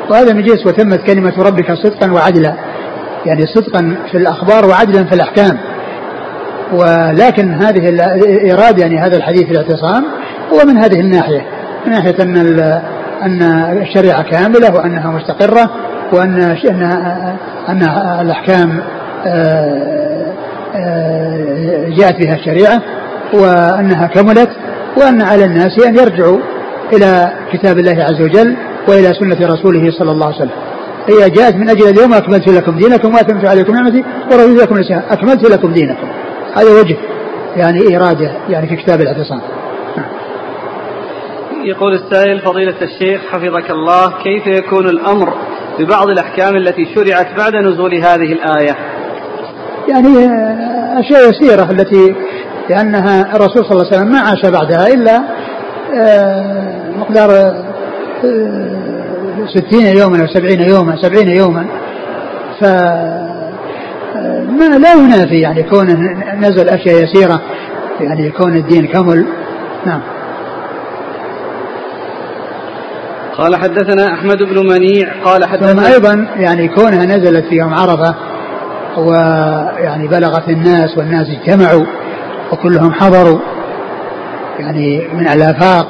[0.09, 2.53] وهذا من جنس وتمت كلمة ربك صدقا وعدلا.
[3.25, 5.57] يعني صدقا في الأخبار وعدلا في الأحكام.
[6.73, 7.89] ولكن هذه
[8.45, 10.05] إيراد يعني هذا الحديث الاعتصام
[10.53, 11.41] هو من هذه الناحية
[11.85, 12.37] من ناحية أن
[13.21, 13.41] أن
[13.81, 15.69] الشريعة كاملة وأنها مستقرة
[16.13, 16.83] وأن أن
[17.69, 17.83] أن
[18.21, 18.81] الأحكام
[19.25, 20.33] آه،
[20.75, 22.81] آه، جاءت بها الشريعة
[23.33, 24.49] وأنها كملت
[24.97, 26.39] وأن على الناس أن يرجعوا
[26.93, 28.55] إلى كتاب الله عز وجل
[28.87, 30.51] وإلى سنة رسوله صلى الله عليه وسلم.
[31.09, 35.49] هي جاءت من أجل اليوم أكملت لكم دينكم وأتممت عليكم نعمتي ورضيت لكم الإسلام أكملت
[35.49, 36.07] لكم دينكم.
[36.55, 36.97] هذا وجه
[37.55, 39.41] يعني إرادة يعني في كتاب الاعتصام.
[41.63, 45.33] يقول السائل فضيلة الشيخ حفظك الله كيف يكون الأمر
[45.79, 48.75] ببعض الأحكام التي شرعت بعد نزول هذه الآية؟
[49.87, 50.25] يعني
[50.99, 52.15] أشياء يسيرة التي
[52.69, 55.23] لأنها الرسول صلى الله عليه وسلم ما عاش بعدها إلا
[55.95, 57.63] آه، مقدار آه،
[59.55, 61.65] ستين يوما أو سبعين يوما سبعين يوما.
[62.59, 62.65] ف
[64.59, 65.87] ما لا ينافي يعني كون
[66.39, 67.41] نزل أشياء يسيرة
[67.99, 69.25] يعني يكون الدين كمل
[69.85, 70.01] نعم.
[73.37, 78.15] قال حدثنا أحمد بن منيع قال حدثنا أيضا يعني كونها نزلت في يوم عرفة
[78.97, 81.85] ويعني بلغت الناس والناس اجتمعوا
[82.51, 83.39] وكلهم حضروا
[84.59, 85.87] يعني من الآفاق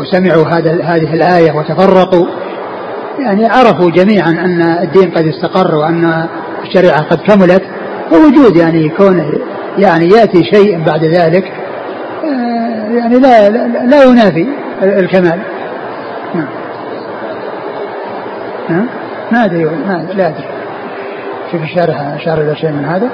[0.00, 2.26] وسمعوا هذا هذه الآية وتفرقوا
[3.18, 6.26] يعني عرفوا جميعا أن الدين قد استقر وأن
[6.70, 7.62] الشريعة قد كملت
[8.12, 9.32] ووجود يعني كون
[9.78, 11.44] يعني يأتي شيء بعد ذلك
[12.24, 13.48] آه، يعني لا
[13.86, 14.46] لا ينافي
[14.82, 15.40] الكمال.
[18.68, 18.86] نعم.
[19.32, 20.44] ما أدري ما لا أدري.
[21.52, 21.62] شوف
[22.42, 23.10] إلى شيء من هذا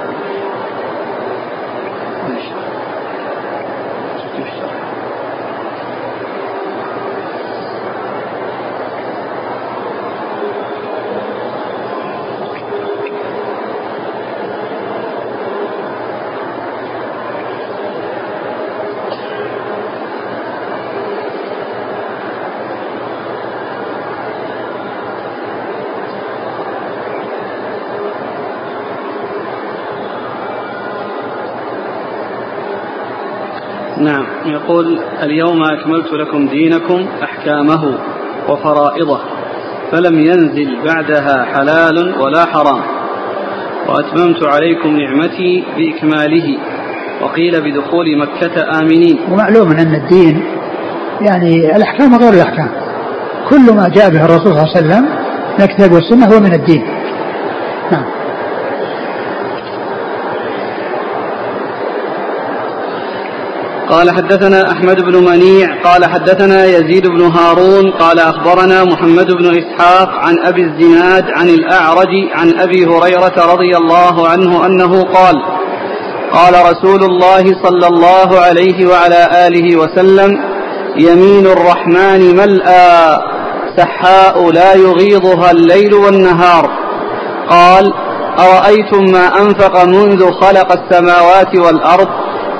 [34.06, 37.98] نعم يقول اليوم أكملت لكم دينكم أحكامه
[38.48, 39.20] وفرائضه
[39.92, 42.82] فلم ينزل بعدها حلال ولا حرام
[43.88, 46.58] وأتممت عليكم نعمتي بإكماله
[47.22, 49.18] وقيل بدخول مكة آمنين.
[49.30, 50.44] ومعلوم أن الدين
[51.20, 52.70] يعني الأحكام غير الأحكام.
[53.50, 55.04] كل ما جاء به الرسول صلى الله عليه وسلم
[55.58, 56.82] من الكتاب والسنة هو من الدين.
[57.92, 58.04] نعم.
[63.90, 70.08] قال حدثنا أحمد بن منيع قال حدثنا يزيد بن هارون قال أخبرنا محمد بن إسحاق
[70.08, 75.42] عن أبي الزناد عن الأعرج عن أبي هريرة رضي الله عنه أنه قال
[76.32, 80.30] قال رسول الله صلى الله عليه وعلى آله وسلم
[80.96, 83.18] يمين الرحمن ملأى
[83.76, 86.70] سحاء لا يغيضها الليل والنهار.
[87.48, 87.92] قال
[88.38, 92.08] أرأيتم ما أنفق منذ خلق السماوات والأرض؟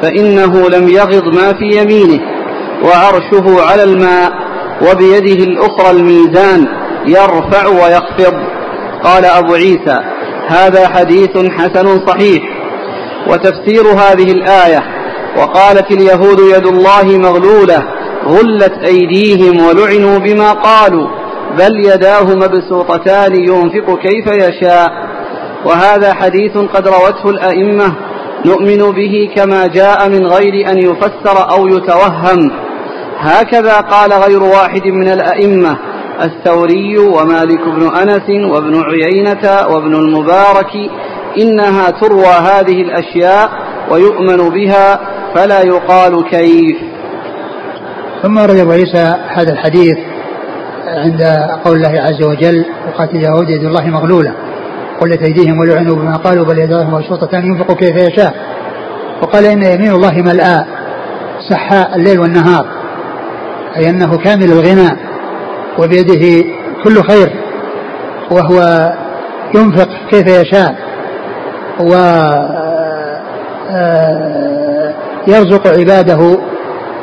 [0.06, 2.20] فإنه لم يغض ما في يمينه
[2.84, 4.32] وعرشه على الماء
[4.82, 6.66] وبيده الأخرى الميزان
[7.06, 8.34] يرفع ويخفض.
[9.02, 10.00] قال أبو عيسى
[10.48, 12.42] هذا حديث حسن صحيح
[13.28, 14.82] وتفسير هذه الآية.
[15.38, 17.82] وقالت اليهود يد الله مغلولة
[18.26, 21.08] غلت أيديهم ولعنوا بما قالوا
[21.58, 24.90] بل يداه مبسوطتان ينفق كيف يشاء.
[25.64, 27.94] وهذا حديث قد روته الأئمة
[28.46, 32.50] نؤمن به كما جاء من غير أن يفسر أو يتوهم.
[33.18, 35.78] هكذا قال غير واحد من الأئمة
[36.22, 40.72] الثوري ومالك بن أنس وابن عيينة وابن المبارك
[41.38, 43.50] إنها تروى هذه الأشياء
[43.90, 45.00] ويؤمن بها
[45.34, 46.76] فلا يقال كيف.
[48.22, 49.96] ثم ورد أبو عيسى هذا الحديث
[50.86, 51.22] عند
[51.64, 54.45] قول الله عز وجل وقاتل اليهود يد الله مغلولة
[55.00, 58.34] قلت أيديهم ولعنوا بما قالوا بل يداه مبسوطتان ينفق كيف يشاء.
[59.22, 60.64] وقال إن يمين الله ملآ
[61.50, 62.66] سحاء الليل والنهار
[63.76, 64.96] أي أنه كامل الغنى
[65.78, 66.44] وبيده
[66.84, 67.32] كل خير
[68.30, 68.92] وهو
[69.54, 70.76] ينفق كيف يشاء
[71.80, 71.94] و
[73.70, 74.94] آه،
[75.26, 76.38] يرزق عباده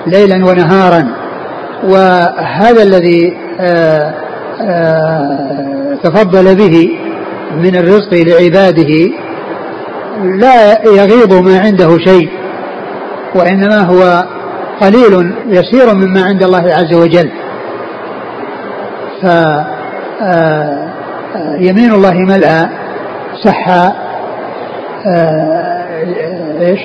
[0.08, 1.08] ليلا ونهارا.
[1.84, 4.14] وهذا الذي آه،
[4.62, 7.00] آه، تفضل به
[7.58, 9.12] من الرزق لعباده
[10.22, 12.30] لا يغيض ما عنده شيء
[13.36, 14.24] وإنما هو
[14.82, 17.32] قليل يسير مما عند الله عز وجل.
[21.60, 22.70] فيمين آه، الله ملأى
[23.44, 23.68] صح
[26.60, 26.80] إيش؟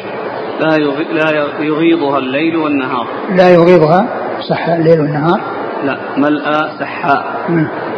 [0.61, 0.77] لا
[1.13, 3.07] لا يغيضها الليل والنهار.
[3.37, 4.07] لا يغيضها
[4.51, 5.41] صح الليل والنهار.
[5.85, 7.25] لا ملأى سحاء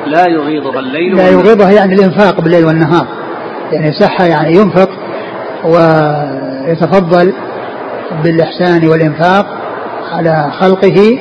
[0.06, 3.06] لا يغيضها الليل لا يغيضها يعني الإنفاق بالليل والنهار.
[3.72, 4.90] يعني صح يعني ينفق
[5.64, 7.32] ويتفضل
[8.24, 9.46] بالإحسان والإنفاق
[10.12, 11.18] على خلقه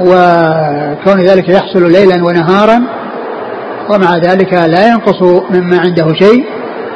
[0.00, 2.80] وكون ذلك يحصل ليلا ونهارا
[3.90, 6.44] ومع ذلك لا ينقص مما عنده شيء.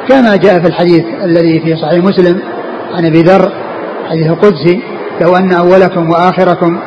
[0.09, 2.39] كما جاء في الحديث الذي في صحيح مسلم
[2.93, 3.51] عن أبي ذر
[4.09, 4.83] حديث القدسي
[5.21, 6.79] لو أن أولكم وآخركم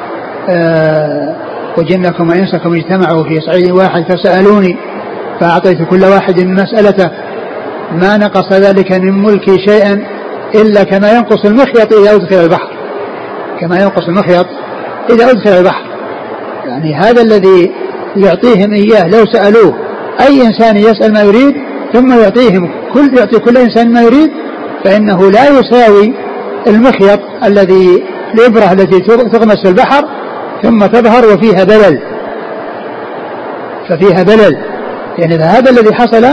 [0.48, 1.36] آه
[1.78, 4.76] وجنكم وانسكم اجتمعوا في صعيد واحد فسألوني
[5.40, 7.10] فأعطيت كل واحد مسألته.
[7.92, 10.06] ما نقص ذلك من ملكي شيئا
[10.54, 12.70] إلا كما ينقص المخيط إذا أدخل البحر.
[13.60, 14.46] كما ينقص المخيط
[15.10, 15.84] إذا أدخل البحر.
[16.66, 17.72] يعني هذا الذي
[18.16, 19.74] يعطيهم إياه لو سألوه
[20.20, 21.54] أي إنسان يسأل ما يريد
[21.92, 24.30] ثم يعطيهم كل يعطي كل إنسان ما يريد
[24.84, 26.14] فإنه لا يساوي
[26.66, 28.04] المخيط الذي
[28.34, 30.04] الإبرة التي تغمس في البحر
[30.62, 32.00] ثم تظهر وفيها بلل
[33.88, 34.58] ففيها بلل
[35.18, 36.24] يعني هذا الذي حصل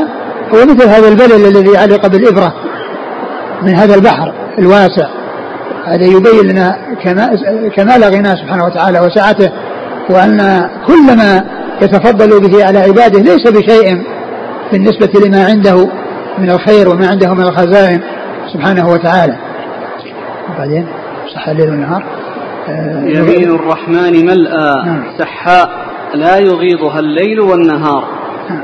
[0.53, 2.53] هو مثل هذا البلل الذي علق بالإبرة
[3.61, 5.07] من هذا البحر الواسع.
[5.85, 6.77] هذا يبين لنا
[7.75, 9.51] كمال غناه سبحانه وتعالى وسعته
[10.09, 11.43] وأن كل ما
[11.81, 14.03] يتفضل به على عباده ليس بشيء
[14.71, 15.89] بالنسبة لما عنده
[16.37, 18.01] من الخير وما عنده من الخزائن
[18.53, 19.37] سبحانه وتعالى.
[20.49, 20.87] وبعدين
[21.35, 22.03] صح الليل والنهار؟
[23.08, 25.03] يمين الرحمن ملأى نعم.
[25.17, 25.69] سحاء
[26.13, 28.08] لا يغيضها الليل والنهار.
[28.49, 28.63] نعم.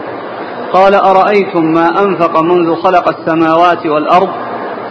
[0.73, 4.29] قال أرأيتم ما أنفق منذ خلق السماوات والأرض؟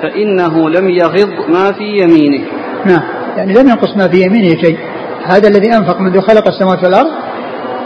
[0.03, 2.45] فإنه لم يغض ما في يمينه.
[2.87, 3.03] نعم.
[3.37, 4.79] يعني لم ينقص ما في يمينه شيء.
[5.25, 7.11] هذا الذي أنفق منذ خلق السماوات والأرض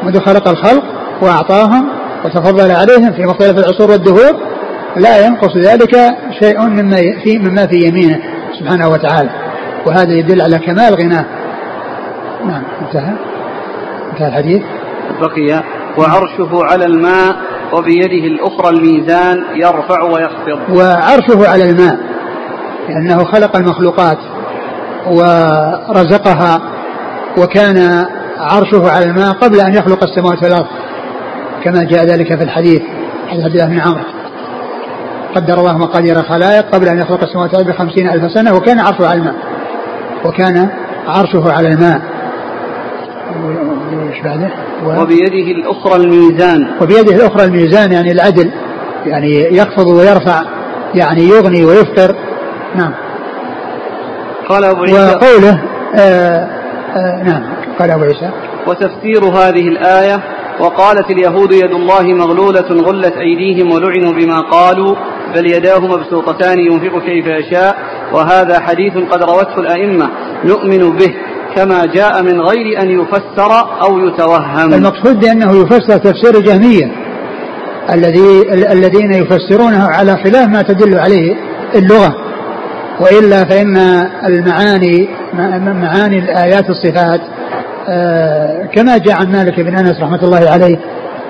[0.03, 0.85] منذ خلق الخلق
[1.23, 1.89] وأعطاهم
[2.25, 4.41] وتفضل عليهم في مختلف العصور والدهور
[4.97, 5.97] لا ينقص ذلك
[6.41, 8.19] شيء مما في مما في يمينه
[8.61, 9.46] سبحانه وتعالى.
[9.87, 11.25] وهذا يدل على كمال غناه.
[12.47, 13.15] نعم انتهى.
[14.13, 14.63] انتهى الحديث.
[15.21, 15.63] بقي
[15.99, 17.37] وعرشه على الماء
[17.73, 20.77] وبيده الأخرى الميزان يرفع ويخفض.
[20.77, 21.99] وعرشه على الماء
[22.89, 24.19] لأنه خلق المخلوقات
[25.07, 26.61] ورزقها
[27.39, 28.07] وكان
[28.39, 30.67] عرشه على الماء قبل أن يخلق السماوات والأرض
[31.65, 32.83] كما جاء ذلك في الحديث
[33.29, 34.05] حديث عبد الله بن عمرو.
[35.35, 39.19] قدر الله مقادير الخلائق قبل أن يخلق السماوات والأرض بخمسين ألف سنة وكان عرشه على
[39.19, 39.35] الماء.
[40.27, 40.69] وكان
[41.09, 42.01] عرشه على الماء؟
[44.85, 45.03] و...
[45.03, 46.71] وبيده الأخرى الميزان.
[46.83, 48.51] وبيده الأخرى الميزان يعني العدل
[49.07, 50.43] يعني يخفض ويرفع
[50.95, 52.17] يعني يغني ويفطر
[52.75, 52.93] نعم.
[54.49, 55.15] قال أبو عيسى.
[55.15, 55.63] وقوله
[55.95, 56.49] آه
[56.97, 57.43] آه نعم.
[57.79, 58.31] قال أبو عيسى.
[58.67, 60.21] وتفسير هذه الآية
[60.61, 64.97] وقالت اليهود يد الله مغلولة غلت أيديهم ولعنوا بما قالوا
[65.37, 67.77] بل يداه مبسوطتان ينفق كيف يشاء
[68.13, 70.09] وهذا حديث قد روته الأئمة.
[70.45, 71.15] نؤمن به
[71.57, 74.75] كما جاء من غير أن يفسر أو يتوهم.
[74.75, 76.93] المقصود بأنه يفسر تفسير الجهمية
[77.93, 81.35] الذي الذين يفسرونه على خلاف ما تدل عليه
[81.75, 82.15] اللغة.
[83.01, 83.77] وإلا فإن
[84.27, 85.09] المعاني
[85.83, 87.21] معاني الآيات الصفات
[87.89, 90.77] آه، كما جاء عن مالك بن أنس رحمة الله عليه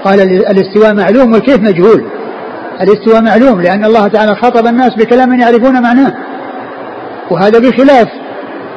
[0.05, 2.05] قال الاستواء معلوم والكيف مجهول.
[2.81, 6.13] الاستواء معلوم لأن الله تعالى خاطب الناس بكلام يعرفون معناه.
[7.31, 8.09] وهذا بخلاف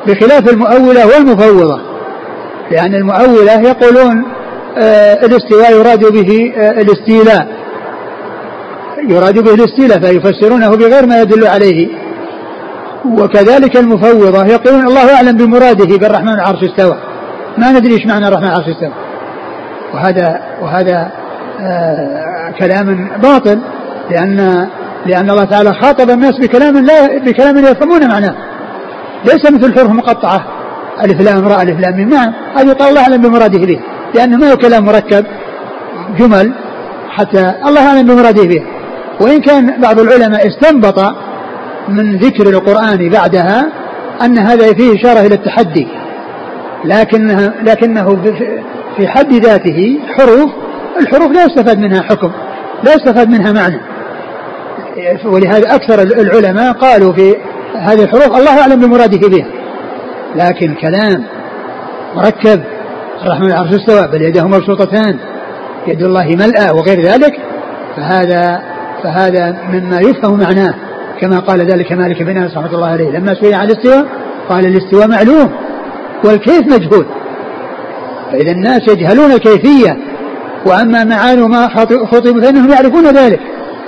[0.08, 1.82] بخلاف المؤولة والمفوضة.
[2.72, 4.26] لأن المؤولة يقولون
[4.78, 7.47] آه الاستواء يراد به آه الاستيلاء.
[9.10, 11.88] يراد به الاستيلاء فيفسرونه بغير ما يدل عليه.
[13.06, 16.97] وكذلك المفوضة يقولون الله أعلم بمراده بالرحمن العرش استوى.
[17.58, 18.93] ما ندري إيش معنى الرحمن العرش استوى.
[19.93, 21.12] وهذا وهذا
[21.60, 23.60] آه كلام باطل.
[24.12, 24.68] لأن
[25.05, 28.36] لأن الله تعالى خاطب الناس بكلام لا بكلام لا يفهمون معناه.
[29.26, 30.45] ليس مثل حروف مقطعة
[31.03, 31.95] ألف لام راء ألف لام.
[31.95, 33.80] ميم نعم هذه قال الله أعلم بمراده به.
[34.16, 35.26] لأنه ما هو كلام مركب
[36.18, 36.53] جمل
[37.10, 38.64] حتى الله أعلم بمراده به.
[39.22, 40.99] وإن كان بعض العلماء استنبط
[41.89, 43.68] من ذكر القرآن بعدها
[44.22, 45.88] أن هذا فيه إشارة إلى التحدي.
[46.86, 48.24] لكنها لكنه
[48.97, 50.51] في حد ذاته حروف
[50.99, 52.32] الحروف لا يستفاد منها حكم
[52.84, 53.80] لا يستفاد منها معنى.
[55.26, 57.36] ولهذا أكثر العلماء قالوا في
[57.76, 59.47] هذه الحروف الله أعلم بمراده بها.
[60.36, 61.24] لكن كلام
[62.16, 62.64] مركب
[63.22, 65.20] الرحمن العرش استوى بل يداه مبسوطتان
[65.88, 67.34] يد الله ملأى وغير ذلك
[67.95, 68.62] فهذا
[69.04, 70.76] فهذا مما يفهم معناه
[71.22, 74.06] كما قال ذلك مالك بن أنس رحمة الله عليه لما سئل عن الاستواء
[74.50, 75.52] قال الاستواء معلوم
[76.24, 77.06] والكيف مجهول.
[78.32, 79.97] فإذا الناس يجهلون الكيفية
[80.66, 81.68] وأما معاني ما
[82.12, 83.39] خطب فإنهم يعرفون ذلك.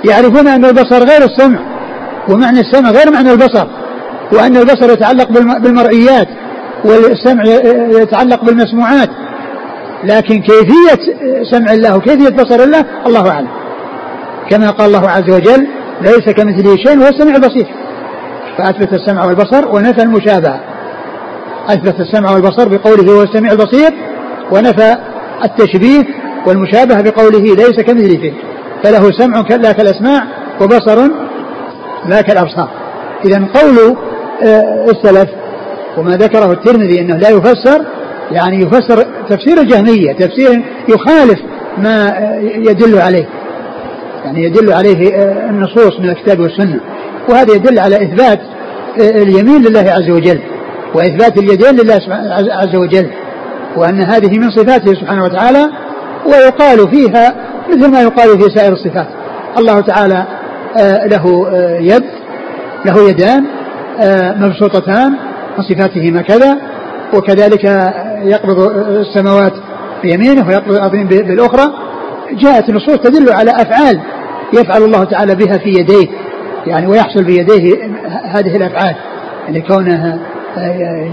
[0.04, 1.58] يعرفون أن البصر غير السمع
[2.28, 3.66] ومعنى السمع غير معنى البصر
[4.32, 5.28] وأن البصر يتعلق
[5.58, 6.28] بالمرئيات
[6.84, 7.42] والسمع
[8.02, 9.08] يتعلق بالمسموعات.
[10.04, 11.02] لكن كيفية
[11.50, 13.48] سمع الله وكيفية بصر الله الله أعلم.
[14.50, 15.66] كما قال الله عز وجل
[16.00, 17.66] ليس كمثله شيء وهو السميع البصير
[18.58, 20.60] فأثبت السمع والبصر ونفى المشابهة.
[21.68, 23.90] أثبت السمع والبصر بقوله هو السميع البصير
[24.52, 24.96] ونفى
[25.44, 26.04] التشبيه
[26.46, 28.34] والمشابهة بقوله ليس كمثله شيء
[28.84, 30.22] فله سمع لا كالأسماع
[30.60, 31.08] وبصر
[32.08, 32.68] لا كالأبصار.
[33.24, 33.96] إذا قول
[34.46, 35.30] آه، السلف
[35.98, 37.84] وما ذكره الترمذي أنه لا يفسر
[38.30, 41.40] يعني يفسر تفسير الجهمية تفسير يخالف
[41.78, 43.28] ما يدل عليه.
[44.24, 45.14] يعني يدل عليه
[45.50, 46.80] النصوص من الكتاب والسنة.
[47.28, 48.40] وهذا يدل على إثبات
[48.98, 50.40] اليمين لله عز وجل
[50.94, 52.00] وإثبات اليدين لله
[52.52, 53.10] عز وجل
[53.76, 55.70] وأن هذه من صفاته سبحانه وتعالى
[56.26, 57.34] ويقال فيها
[57.68, 59.06] مثل ما يقال في سائر الصفات.
[59.58, 60.24] الله تعالى
[61.06, 61.48] له
[61.80, 62.04] يد
[62.84, 63.44] له يدان
[64.40, 65.10] مبسوطتان
[65.58, 66.56] من صفاتهما كذا
[67.14, 67.64] وكذلك
[68.24, 69.52] يقبض السماوات
[70.02, 71.72] بيمينه ويقبض الأرضين بالأخرى.
[72.32, 74.00] جاءت النصوص تدل على أفعال
[74.52, 76.06] يفعل الله تعالى بها في يديه
[76.66, 77.74] يعني ويحصل بيديه
[78.24, 78.94] هذه الأفعال.
[79.46, 80.18] يعني كونه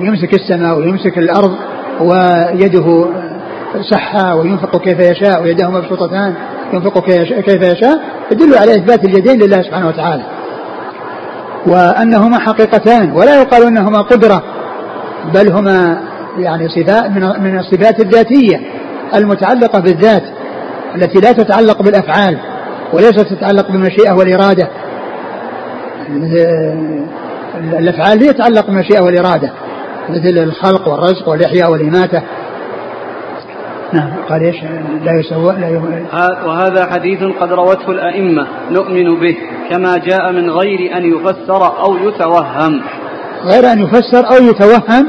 [0.02, 1.56] يمسك السماء ويمسك الأرض
[2.02, 3.06] ويده
[3.92, 6.34] صحة وينفق كيف يشاء ويده مبسوطتان
[6.74, 7.06] ينفق
[7.46, 8.00] كيف يشاء
[8.32, 10.24] يدل على إثبات اليدين لله سبحانه وتعالى.
[11.68, 14.44] وأنهما حقيقتان ولا يقال أنهما قدرة
[15.34, 16.02] بل هما
[16.38, 18.62] يعني صفات من الصفات الذاتية
[19.16, 20.24] المتعلقة بالذات
[20.96, 22.38] التي لا تتعلق بالأفعال
[22.94, 24.68] وليست تتعلق بالمشيئة والإرادة.
[27.80, 29.52] الأفعال هي تتعلق بالمشيئة والإرادة
[30.10, 32.22] مثل الخلق والرزق والإحياء والإماتة.
[33.94, 34.10] نعم.
[34.30, 34.56] قال إيش؟
[35.04, 36.06] لا يسوى لا يم...
[36.46, 39.38] وهذا حديث قد روته الأئمة نؤمن به
[39.70, 42.82] كما جاء من غير أن يفسر أو يتوهم.
[43.46, 45.08] غير أن يفسر أو يتوهم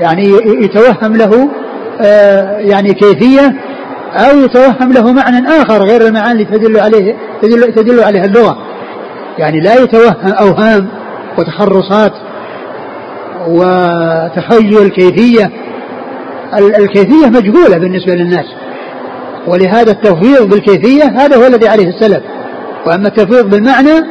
[0.00, 1.48] يعني يتوهم له
[2.00, 3.54] آه يعني كيفية
[4.14, 8.58] أو يتوهم له معنى آخر غير المعاني التي تدل عليه تدل, تدل عليها اللغة.
[9.38, 10.88] يعني لا يتوهم أوهام
[11.38, 12.12] وتخرصات
[13.48, 15.50] وتخيل كيفية
[16.58, 18.46] الكيفية مجهولة بالنسبة للناس.
[19.46, 22.22] ولهذا التفويض بالكيفية هذا هو الذي عليه السلف.
[22.86, 24.06] وأما التفويض بالمعنى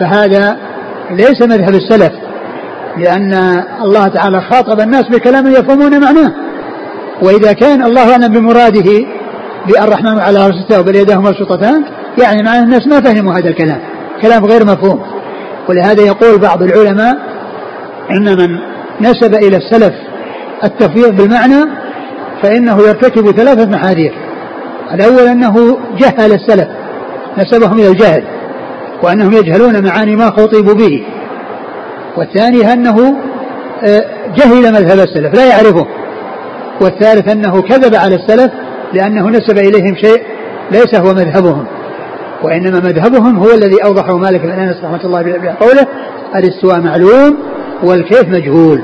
[0.00, 0.56] فهذا
[1.10, 2.12] ليس مذهب السلف
[2.96, 3.34] لأن
[3.82, 6.32] الله تعالى خاطب الناس بكلام يفهمون معناه.
[7.22, 9.06] وإذا كان الله أعلم بمراده
[9.66, 11.84] بالرحمن على عرش استوى بل يداه مبسوطتان
[12.22, 13.80] يعني معنى الناس ما فهموا هذا الكلام.
[14.22, 15.02] كلام غير مفهوم.
[15.68, 17.16] ولهذا يقول بعض العلماء
[18.10, 18.58] إن من
[19.00, 19.94] نسب إلى السلف
[20.64, 21.70] التفويض بالمعنى
[22.42, 24.14] فإنه يرتكب ثلاثة محاذير.
[24.94, 26.68] الأول أنه جهل السلف
[27.38, 28.24] نسبهم إلى الجهل
[29.02, 31.04] وأنهم يجهلون معاني ما خطبوا به.
[32.16, 33.16] والثاني أنه
[33.84, 34.04] آه،
[34.36, 35.86] جهل مذهب السلف لا يعرفه.
[36.80, 38.52] والثالث أنه كذب على السلف
[38.92, 40.22] لأنه نسب إليهم شيء
[40.70, 41.66] ليس هو مذهبهم.
[42.42, 45.86] وإنما مذهبهم هو الذي أوضحه مالك بن أنس رحمة الله بقوله
[46.36, 47.38] الاستواء معلوم
[47.82, 48.82] والكيف مجهول.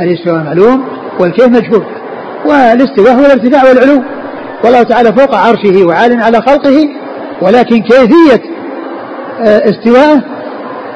[0.00, 0.84] الاستواء معلوم
[1.20, 1.84] والكيف مجهول.
[2.46, 4.02] والاستواء هو الارتفاع والعلو.
[4.64, 6.88] والله تعالى فوق عرشه وعال على خلقه
[7.42, 8.42] ولكن كيفية
[9.40, 10.22] آه، استواءه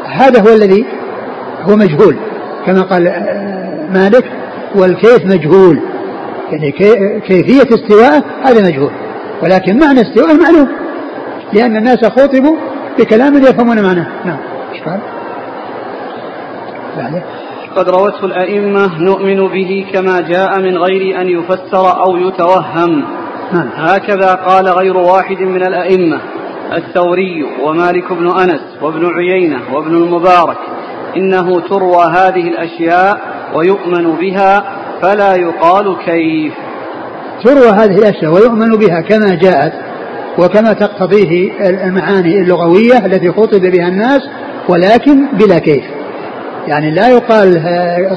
[0.06, 0.84] هذا هو الذي
[1.62, 2.16] هو مجهول.
[2.66, 4.24] كما قال آه، مالك
[4.74, 5.80] والكيف مجهول.
[6.50, 6.70] يعني
[7.20, 8.90] كيفية استواءه هذا مجهول.
[9.42, 10.68] ولكن معنى استواءه معلوم.
[11.52, 12.56] لأن الناس خاطبوا
[12.98, 14.06] بكلام يفهمون معناه.
[14.24, 14.38] نعم
[14.72, 15.00] إيش قال؟
[17.76, 23.04] قد روته الأئمة نؤمن به كما جاء من غير أن يفسر أو يتوهم.
[23.52, 23.68] نعم.
[23.74, 26.20] هكذا قال غير واحد من الأئمة
[26.72, 30.58] الثوري ومالك بن أنس وابن عيينة وابن المبارك.
[31.16, 33.20] إنه تروى هذه الأشياء
[33.54, 34.64] ويؤمن بها
[35.02, 36.52] فلا يقال كيف.
[37.44, 39.72] تروى هذه الأشياء ويؤمن بها كما جاءت
[40.38, 44.20] وكما تقتضيه المعاني اللغوية التي خطب بها الناس
[44.68, 45.97] ولكن بلا كيف.
[46.68, 47.62] يعني لا يقال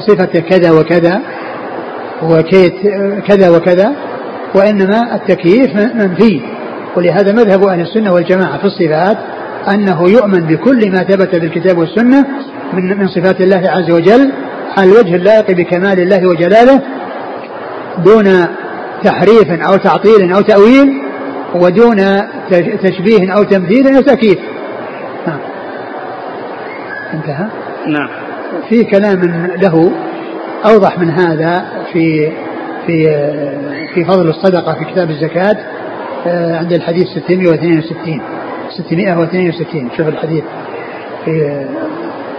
[0.08, 1.20] صفة كذا وكذا
[2.22, 2.74] وكيت
[3.28, 3.92] كذا وكذا
[4.54, 6.40] وإنما التكييف منفي.
[6.96, 9.18] ولهذا مذهب أهل السنة والجماعة في الصفات
[9.74, 12.26] أنه يؤمن بكل ما ثبت بالكتاب والسنة
[12.72, 14.32] من من صفات الله عز وجل
[14.78, 16.82] على الوجه اللائق بكمال الله وجلاله
[17.98, 18.46] دون
[19.04, 21.02] تحريف أو تعطيل أو تأويل
[21.54, 21.96] ودون
[22.82, 24.38] تشبيه أو تمثيل أو تكييف.
[25.26, 25.38] نعم.
[27.14, 27.46] انتهى؟
[27.86, 28.08] نعم.
[28.68, 29.20] في كلام
[29.56, 29.92] له
[30.64, 32.32] أوضح من هذا في
[32.86, 33.08] في
[33.94, 35.56] في فضل الصدقة في كتاب الزكاة
[36.26, 38.20] آه، عند الحديث 662
[38.70, 40.44] 662 شوف الحديث
[41.24, 41.64] في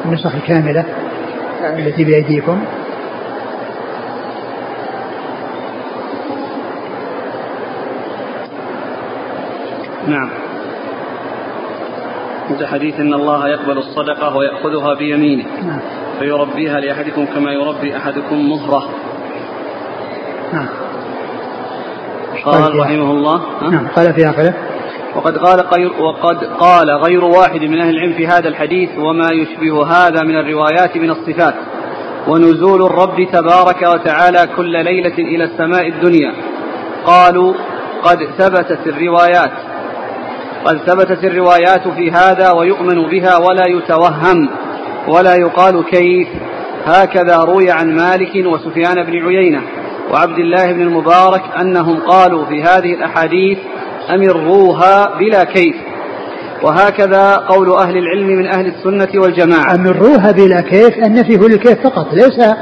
[0.05, 0.85] النسخ الكاملة
[1.77, 2.59] التي بأيديكم.
[10.07, 10.29] نعم.
[12.49, 15.45] عند حديث إن الله يقبل الصدقة ويأخذها بيمينه.
[15.65, 15.79] نعم.
[16.19, 18.89] فيربيها لأحدكم كما يربي أحدكم مهره.
[20.53, 20.67] نعم.
[22.45, 23.87] قال رحمه الله نعم.
[23.87, 24.53] قال في آخره.
[25.15, 29.85] وقد قال غير وقد قال غير واحد من أهل العلم في هذا الحديث وما يشبه
[29.85, 31.55] هذا من الروايات من الصفات.
[32.27, 36.33] ونزول الرب تبارك وتعالى كل ليلة إلى السماء الدنيا.
[37.05, 37.53] قالوا
[38.03, 39.51] قد ثبتت الروايات.
[40.65, 44.49] قد ثبتت الروايات في هذا ويؤمن بها ولا يتوهم
[45.07, 46.27] ولا يقال كيف.
[46.85, 49.61] هكذا روي عن مالك وسفيان بن عيينة
[50.11, 53.57] وعبد الله بن المبارك أنهم قالوا في هذه الأحاديث
[54.09, 55.75] أمروها بلا كيف.
[56.63, 59.75] وهكذا قول أهل العلم من أهل السنة والجماعة.
[59.75, 62.53] أمروها بلا كيف النفي هو للكيف فقط ليس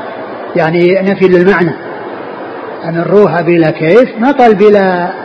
[0.55, 1.73] يعني نفي للمعنى.
[2.89, 5.20] أمروها بلا كيف ما قال بلا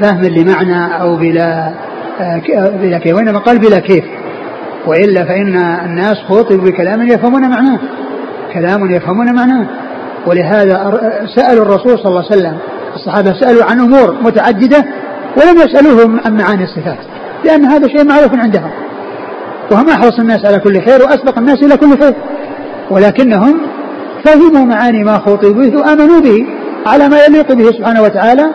[0.00, 1.72] فهم لمعنى أو بلا
[2.54, 4.04] بلا كيف وإنما قال بلا كيف.
[4.86, 7.78] وإلا فإن الناس خاطبوا بكلام يفهمون معناه
[8.54, 9.66] كلام يفهمون معناه.
[10.26, 11.00] ولهذا
[11.36, 12.58] سألوا الرسول صلى الله عليه وسلم
[12.94, 14.84] الصحابة سألوا عن أمور متعددة
[15.36, 16.98] ولم يسألوهم عن معاني الصفات
[17.44, 18.70] لأن هذا شيء معروف عندهم.
[19.72, 22.14] وهم أحرص الناس على كل خير وأسبق الناس إلى كل خير.
[22.90, 23.60] ولكنهم
[24.24, 26.46] فهموا معاني ما خطبوا به وآمنوا به
[26.86, 28.46] على ما يليق به سبحانه وتعالى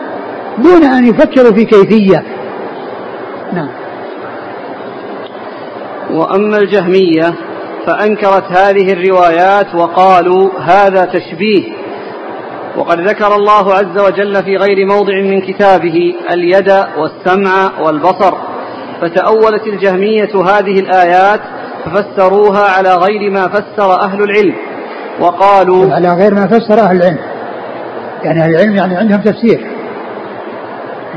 [0.58, 2.22] دون أن يفكروا في كيفية.
[3.52, 3.68] نعم.
[6.10, 7.34] وأما الجهمية
[7.86, 11.72] فأنكرت هذه الروايات وقالوا هذا تشبيه.
[12.76, 18.34] وقد ذكر الله عز وجل في غير موضع من كتابه اليد والسمع والبصر.
[19.00, 21.40] فتأولت الجهمية هذه الآيات
[21.84, 24.54] ففسروها على غير ما فسر أهل العلم.
[25.20, 27.18] وقالوا على غير ما فسر أهل العلم.
[28.22, 29.75] يعني أهل العلم يعني عندهم تفسير.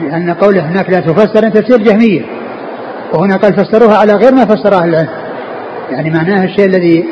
[0.03, 2.21] لأن قوله هناك لا تفسر تفسير جهمية.
[3.13, 5.09] وهنا قال فسروها على غير ما فسر أهل العلم.
[5.91, 7.05] يعني معناه الشيء الذي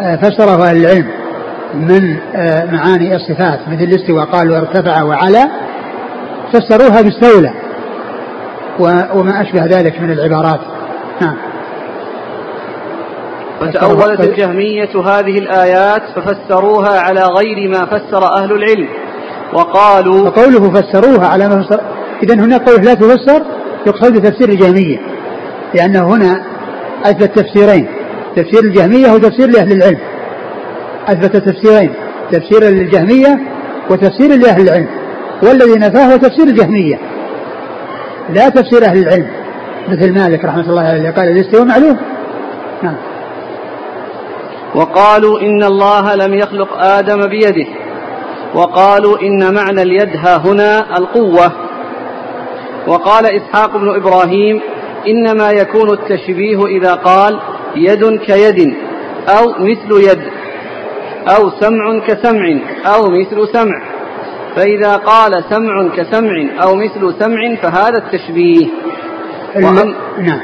[0.00, 1.06] آه، فسره أهل العلم
[1.74, 4.24] من آه، معاني الصفات مثل الاستواء.
[4.24, 5.48] قالوا ارتفع وعلى
[6.52, 7.52] فسروها باستولى
[9.14, 10.60] وما أشبه ذلك من العبارات.
[11.20, 11.36] نعم.
[13.60, 18.88] فتأولت الجهمية هذه الآيات ففسروها على غير ما فسر أهل العلم.
[19.52, 21.80] وقالوا فقوله فسروها على ما فسر
[22.22, 23.42] إذا هنا قول لا تفسر
[23.86, 24.98] يقصد بتفسير الجهمية
[25.74, 26.42] لأنه هنا
[27.04, 27.88] أثبت تفسيرين
[28.36, 29.98] تفسير الجهمية وتفسير لأهل العلم.
[31.08, 31.94] أثبت تفسيرين
[32.32, 33.38] تفسير للجهمية
[33.90, 34.86] وتفسير لأهل العلم.
[35.42, 36.98] والذي نفاه هو تفسير الجهمية
[38.34, 39.28] لا تفسير أهل العلم.
[39.88, 41.96] مثل مالك رحمة الله عليه قال الاستواء معلوم
[42.82, 42.96] نعم.
[44.74, 47.66] وقالوا إن الله لم يخلق آدم بيده.
[48.54, 51.52] وقالوا إن معنى اليد ها هنا القوة.
[52.86, 54.60] وقال إسحاق بن إبراهيم
[55.06, 57.40] إنما يكون التشبيه إذا قال
[57.76, 58.74] يد كيد
[59.28, 60.22] أو مثل يد
[61.36, 63.82] أو سمع كسمع أو مثل سمع.
[64.56, 68.66] فإذا قال سمع كسمع أو مثل سمع فهذا التشبيه.
[69.56, 70.40] وأم نعم.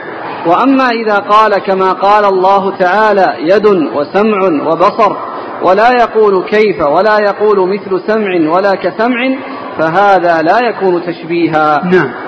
[0.47, 5.17] وأما إذا قال كما قال الله تعالى يد وسمع وبصر
[5.63, 9.37] ولا يقول كيف ولا يقول مثل سمع ولا كسمع
[9.79, 11.81] فهذا لا يكون تشبيها.
[11.85, 12.28] نعم.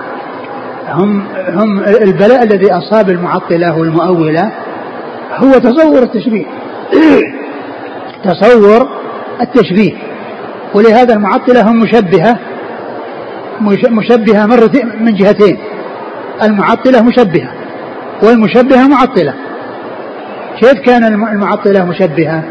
[0.90, 4.52] هم هم البلاء الذي أصاب المعطلة والمؤولة
[5.36, 6.46] هو تصور التشبيه.
[8.24, 8.88] تصور
[9.40, 9.92] التشبيه.
[10.74, 12.38] ولهذا المعطلة هم مشبهة
[13.90, 14.70] مشبهة مرة
[15.00, 15.58] من جهتين.
[16.42, 17.52] المعطلة مشبهة
[18.22, 19.34] والمشبهة معطلة.
[20.60, 22.44] كيف كان المعطلة مشبهة؟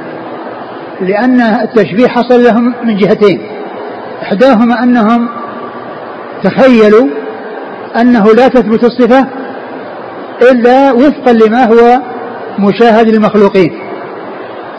[1.01, 3.41] لأن التشبيه حصل لهم من جهتين.
[4.23, 5.29] إحداهما أنهم
[6.43, 7.07] تخيلوا
[7.95, 9.27] أنه لا تثبت الصفة
[10.51, 11.99] إلا وفقا لما هو
[12.59, 13.79] مشاهد للمخلوقين.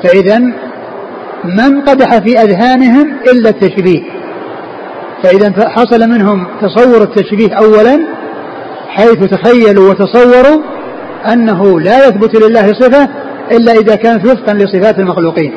[0.03, 0.39] فإذا
[1.45, 4.03] ما انقدح في أذهانهم إلا التشبيه.
[5.23, 8.01] فإذا حصل منهم تصور التشبيه أولا
[8.89, 10.63] حيث تخيلوا وتصوروا
[11.33, 13.09] أنه لا يثبت لله صفة
[13.51, 15.53] إلا إذا كانت وفقا لصفات المخلوقين.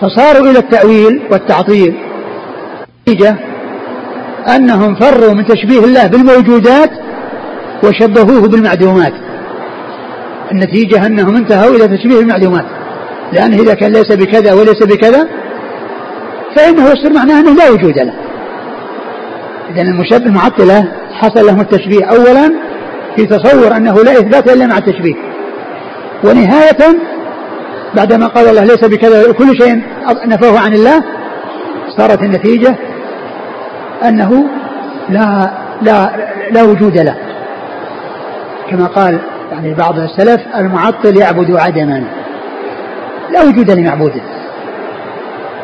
[0.00, 1.94] فصاروا إلى التأويل والتعطيل.
[3.08, 3.36] نتيجة
[4.48, 6.90] أنهم فروا من تشبيه الله بالموجودات
[7.84, 9.12] وشبهوه بالمعدومات.
[10.52, 12.64] النتيجة أنهم انتهوا إلى تشبيه المعلومات
[13.32, 15.28] لأنه إذا كان ليس بكذا وليس بكذا
[16.56, 18.14] فإنه يصير معناه أنه لا وجود له.
[19.70, 22.52] إذا المشبه المعطلة حصل لهم التشبيه أولا
[23.16, 25.14] في تصور أنه لا إثبات إلا مع التشبيه.
[26.24, 26.98] ونهاية
[27.96, 29.82] بعدما قال الله ليس بكذا كل شيء
[30.26, 31.02] نفوه عن الله
[31.98, 32.76] صارت النتيجة
[34.08, 34.44] أنه
[35.08, 35.50] لا
[35.82, 36.10] لا
[36.50, 37.16] لا وجود له.
[38.70, 39.18] كما قال
[39.52, 42.04] يعني بعض السلف المعطل يعبد عدما.
[43.32, 44.20] لا وجود لمعبوده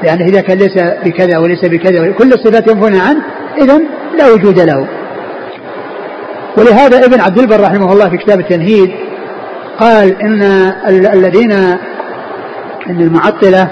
[0.02, 3.20] لأنه إذا كان ليس بكذا وليس بكذا كل الصفات ينفون عنه
[3.58, 3.80] إذا
[4.18, 4.86] لا وجود له.
[6.56, 8.90] ولهذا ابن عبد البر رحمه الله في كتاب التمهيد
[9.78, 10.42] قال إن
[10.88, 11.52] الذين
[12.86, 13.68] أن المعطلة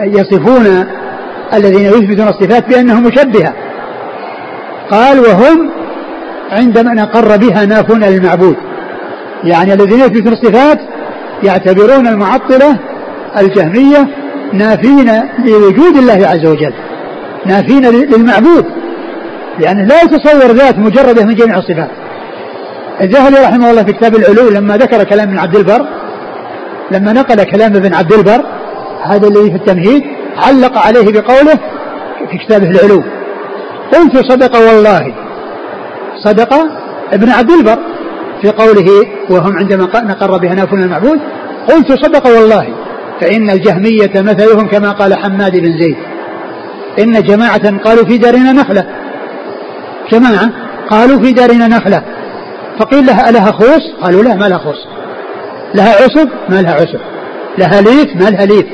[0.00, 0.86] يصفون
[1.54, 3.52] الذين يثبتون الصفات بأنهم مشبهة.
[4.92, 5.70] قال وهم
[6.50, 8.56] عندما نقر بها نافون للمعبود.
[9.44, 10.78] يعني الذين يثبتون الصفات
[11.42, 12.78] يعتبرون المعطلة
[13.38, 14.08] الجهمية
[14.52, 16.72] نافين لوجود الله عز وجل.
[17.46, 18.64] نافين للمعبود.
[19.58, 21.90] لأنه لا يتصور ذات مجردة من جميع الصفات.
[23.00, 25.86] الذهبي رحمه الله في كتاب العلو لما ذكر كلام ابن عبد البر
[26.90, 28.44] لما نقل كلام ابن عبد البر
[29.02, 30.02] هذا الذي في التمهيد
[30.36, 31.58] علق عليه بقوله
[32.30, 33.02] في كتابه العلو.
[33.92, 35.14] قلت صدق والله.
[36.24, 36.54] صدق
[37.12, 37.78] ابن عبد البر
[38.42, 38.86] في قوله
[39.30, 41.20] وهم عندما نقر بها نافون المعبود
[41.68, 42.66] قلت صدق والله.
[43.20, 45.96] فإن الجهمية مثلهم كما قال حماد بن زيد.
[46.98, 48.86] إن جماعة قالوا في دارنا نخلة.
[50.12, 50.50] جماعة
[50.90, 52.02] قالوا في دارنا نخلة.
[52.78, 54.86] فقيل لها ألها خوص؟ قالوا لا ما لها خوص.
[55.74, 57.00] لها عصب؟ ما لها عصب.
[57.58, 58.66] لها ليف ما لها ليف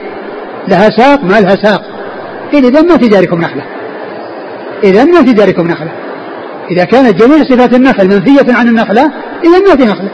[0.69, 1.83] لها ساق؟ ما لها ساق.
[2.53, 3.63] قيل إذا ما في داركم نخلة.
[4.85, 5.93] إذا ما في داركم نخلة
[6.71, 9.13] إذا كانت جميع صفات النخل منفية عن النخلة
[9.45, 10.11] إذا ما في نخلة.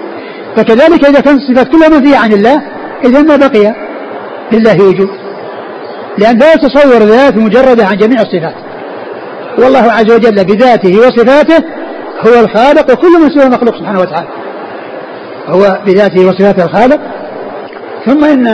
[0.56, 2.62] فكذلك إذا كانت الصفات كلها منفية عن الله
[3.04, 3.74] إذا ما بقي؟
[4.52, 5.08] لله وجود.
[6.18, 8.54] لأن لا يتصور ذات مجردة عن جميع الصفات.
[9.58, 11.64] والله عز وجل بذاته وصفاته
[12.26, 14.28] هو الخالق وكل من سوى مخلوق سبحانه وتعالى.
[15.46, 17.00] هو بذاته وصفاته الخالق.
[18.06, 18.46] ثم إن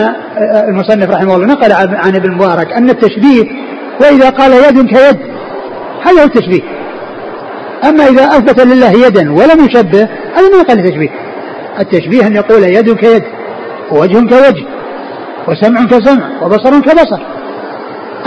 [0.68, 3.44] المصنف رحمه الله نقل عن ابن مبارك أن التشبيه
[4.00, 5.16] وإذا قال يد كيد
[6.02, 6.62] هذا هو التشبيه
[7.84, 11.10] أما إذا أثبت لله يدا ولم يشبه هذا ما يقال تشبيه.
[11.80, 13.22] التشبيه أن يقول يد كيد
[13.90, 14.66] ووجه كوجه
[15.48, 17.22] وسمع كسمع وبصر كبصر.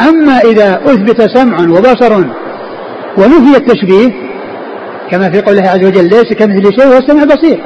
[0.10, 2.14] أما إذا أثبت سمع وبصر
[3.18, 4.14] ونفي التشبيه
[5.12, 7.64] كما في قوله عز وجل ليس كمثل شيء وهو السمع بصير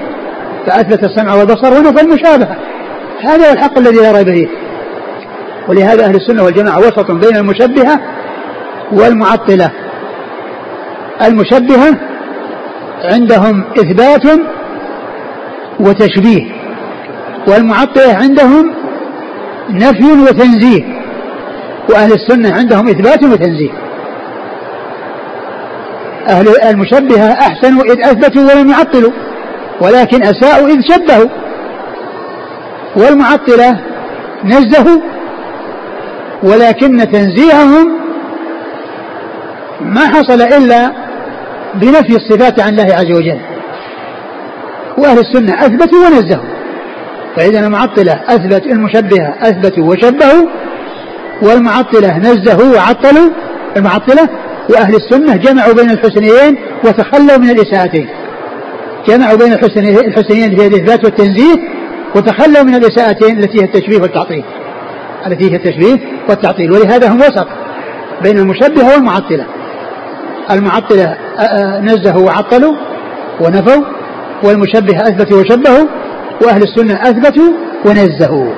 [0.68, 2.58] فأثبت السمع والبصر ونفى المشابهة.
[3.22, 4.48] هذا هو الحق الذي لا ريب فيه.
[5.68, 8.00] ولهذا أهل السنة والجماعة وسط بين المشبهة
[8.92, 9.72] والمعطلة.
[11.22, 11.98] المشبهة
[13.04, 14.40] عندهم إثبات
[15.80, 16.52] وتشبيه
[17.48, 18.74] والمعطلة عندهم
[19.70, 20.84] نفي وتنزيه
[21.90, 23.72] وأهل السنة عندهم إثبات وتنزيه.
[26.28, 29.12] أهل المشبهة أحسنوا إذ أثبتوا ولم يعطلوا
[29.82, 31.30] ولكن أساءوا إذ شبهوا.
[32.96, 33.80] والمعطلة
[34.44, 35.02] نزهوا
[36.44, 37.98] ولكن تنزيههم
[39.82, 40.92] ما حصل إلا
[41.74, 43.40] بنفي الصفات عن الله عز وجل.
[44.98, 46.58] وأهل السنة أثبتوا ونزهوا.
[47.36, 50.48] فإذا المعطلة أثبت المشبهة أثبتوا وشبهوا
[51.42, 53.30] والمعطلة نزهوا وعطلوا
[53.78, 54.30] المعطلة
[54.70, 58.08] وأهل السنة جمعوا بين الحسنيين وتخلوا من الإساءتين.
[59.08, 61.56] جمعوا بين الحسنيين في الإثبات والتنزيه
[62.16, 64.44] وتخلوا من الإساءتين التي هي التشبيه والتعطيل.
[65.28, 65.98] التي هي التشبيه
[66.30, 66.72] والتعطيل.
[66.72, 67.48] ولهذا هم وسط
[68.24, 69.46] بين المشبهة والمعطلة.
[70.52, 71.18] المعطلة
[71.82, 72.74] نزهوا وعطلوا
[73.42, 73.84] ونفوا
[74.44, 75.88] والمشبهة أثبتوا وشبهوا
[76.42, 77.54] وأهل السنة أثبتوا
[77.86, 78.54] ونزهوا.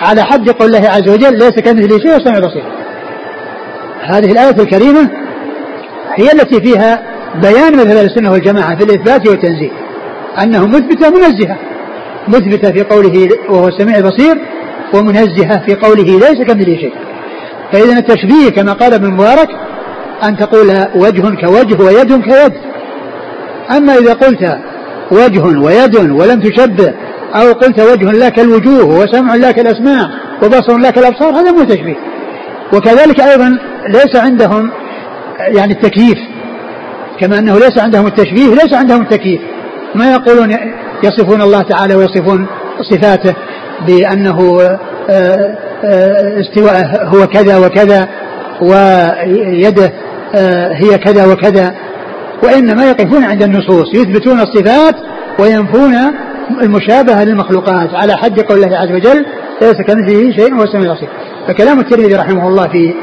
[0.00, 2.64] على حد قول الله عز وجل ليس كمثله شيء وسمع بصير
[4.02, 5.10] هذه الآية الكريمة
[6.14, 7.02] هي التي فيها
[7.34, 9.70] بيان مذهب السنة والجماعة في الإثبات والتنزيه
[10.42, 11.56] أنه مثبتة منزهة
[12.28, 14.38] مثبتة في قوله وهو السميع البصير
[14.94, 16.94] ومنزهة في قوله ليس كمثله شيء.
[17.72, 19.48] فإذا التشبيه كما قال ابن مبارك
[20.24, 22.52] أن تقول وجه كوجه ويد كيد.
[23.76, 24.58] أما إذا قلت
[25.10, 26.94] وجه ويد ولم تشبه
[27.34, 30.10] أو قلت وجه لا كالوجوه وسمع لا كالأسماع
[30.42, 31.96] وبصر لا كالأبصار هذا مو تشبيه.
[32.72, 33.58] وكذلك أيضا
[33.88, 34.70] ليس عندهم
[35.38, 36.18] يعني التكييف.
[37.20, 39.40] كما أنه ليس عندهم التشبيه ليس عندهم التكييف.
[39.94, 40.56] ما يقولون
[41.02, 42.46] يصفون الله تعالى ويصفون
[42.82, 43.34] صفاته
[43.86, 44.60] بأنه
[45.10, 48.08] آه، آه، استواءه هو كذا وكذا
[48.60, 49.92] ويده
[50.72, 51.74] هي كذا وكذا.
[52.42, 54.94] وإنما يقفون عند النصوص يثبتون الصفات
[55.38, 55.94] وينفون
[56.62, 57.94] المشابهة للمخلوقات.
[57.94, 59.26] على حد قول الله عز وجل
[59.62, 61.08] ليس كمثله شيء وهو السميع البصير.
[61.48, 62.94] فكلام الترمذي رحمه الله في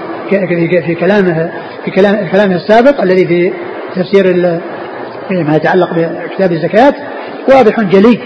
[0.86, 1.52] في كلامه
[1.86, 3.54] في كلام كلامه السابق الذي في
[3.96, 4.36] تفسير
[5.32, 6.94] ما يتعلق بكتاب الزكاة
[7.50, 8.20] واضح جلي.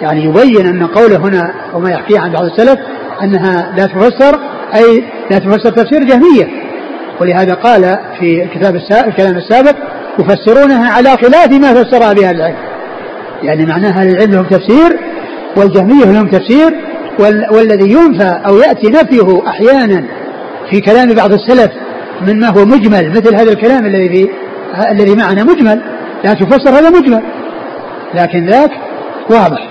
[0.00, 2.78] يعني يبين أن قوله هنا وما يحكيه عن بعض السلف
[3.22, 4.40] أنها لا تفسر
[4.74, 6.65] أي لا تفسر تفسير جهمية.
[7.20, 8.76] ولهذا قال في الكتاب
[9.08, 9.74] الكلام السابق
[10.18, 12.56] يفسرونها على خلاف ما فسرها بها العلم.
[13.42, 14.98] يعني معناها العلم لهم تفسير
[15.56, 16.74] والجهمية لهم تفسير
[17.52, 20.04] والذي ينفى أو يأتي نفيه أحيانا
[20.70, 21.72] في كلام بعض السلف
[22.26, 24.28] مما هو مجمل مثل هذا الكلام الذي في
[24.90, 25.80] الذي معنا مجمل
[26.24, 27.22] لا تفسر هذا مجمل.
[28.14, 28.70] لكن ذاك
[29.30, 29.68] واضح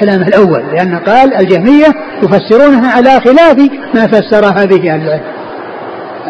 [0.00, 1.86] كلامه الأول لأن قال الجهمية
[2.22, 3.56] يفسرونها على خلاف
[3.94, 5.22] ما فسرها به أهل العلم.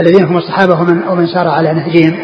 [0.01, 2.18] الذين هم الصحابة ومن, ومن سار على نهجهم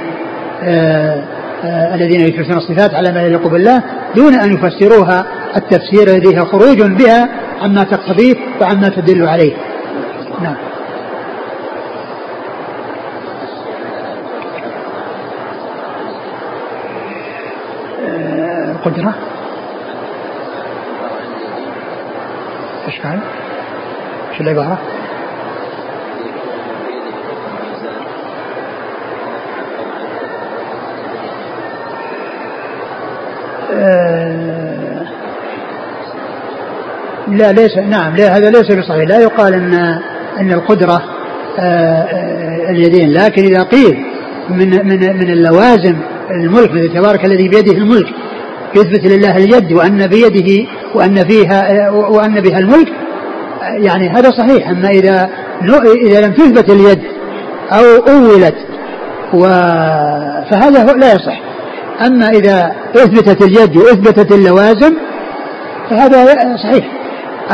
[0.63, 1.25] آه
[1.65, 3.83] آه الذين يثبتون الصفات على ما يليق بالله
[4.17, 7.29] دون أن يفسروها التفسير الذي هو خروج بها
[7.63, 9.53] عما تقتضيه وعما تدل عليه
[10.43, 10.57] نعم
[18.79, 19.15] القدرة
[22.87, 23.21] إيش قال؟
[24.33, 24.79] إيش العبارة؟
[37.29, 39.09] لا ليس نعم لا هذا ليس بصحيح.
[39.09, 39.75] لا يقال أن
[40.41, 41.03] أن القدرة
[41.59, 43.13] آه، آه، اليدين.
[43.13, 43.97] لكن إذا قيل
[44.51, 45.97] من من من اللوازم
[46.31, 48.07] الملك مثل تبارك الذي بيده الملك
[48.77, 52.89] يثبت لله اليد وأن بيده وأن فيها وأن بها الملك
[53.79, 54.69] يعني هذا صحيح.
[54.69, 55.31] أما إذا
[56.07, 57.03] إذا لم تثبت اليد
[57.73, 58.57] أو أولت
[59.35, 59.41] و
[60.51, 61.48] فهذا لا يصح.
[62.07, 64.95] أما إذا أثبتت اليد وأثبتت اللوازم
[65.91, 66.87] فهذا صحيح.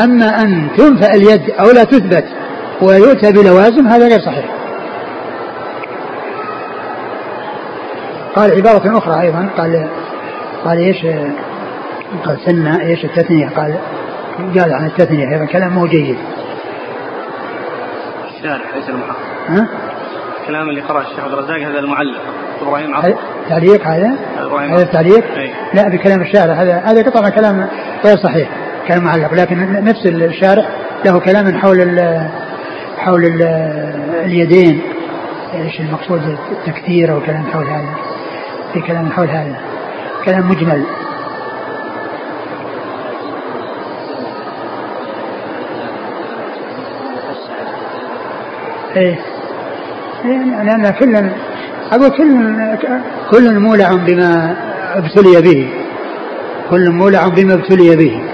[0.05, 2.25] أما أن تنفى اليد أو لا تثبت
[2.83, 4.45] ويؤتى بلوازم هذا غير صحيح.
[8.37, 9.89] قال عبارة أخرى أيضا قال
[10.65, 11.07] قال إيش
[12.25, 13.75] قال سنة إيش التثنية؟ قال
[14.59, 16.17] قال عن التثنية هذا كلام مو جيد.
[18.37, 19.17] الشارح ليس المحقق.
[19.49, 19.69] ها؟
[20.45, 22.21] الكلام اللي قرأ الشيخ عبد الرزاق هذا المعلق.
[22.63, 23.19] إبراهيم عطا
[23.49, 24.17] تعليق هذا؟
[24.71, 25.25] هذا التعليق؟
[25.75, 27.69] لا بكلام الشارح هذا هذا قطع كلام
[28.05, 28.49] غير صحيح.
[28.89, 30.69] كلام معلق لكن نفس الشارح
[31.05, 32.29] له كلام حول ال
[32.99, 33.43] حول ال
[34.25, 34.83] اليدين.
[35.55, 37.95] إيش المقصود؟ التكثير أو كلام حول هذا.
[38.73, 39.57] في كلام حول هذا.
[40.25, 40.85] كلام مجمل.
[48.97, 49.34] إيه.
[50.25, 51.31] لأن كل
[51.93, 52.55] أقول كل
[53.31, 54.57] كل مولع بما
[54.95, 55.71] ابتلي به.
[56.71, 58.25] كل مولع بما ابتلي به.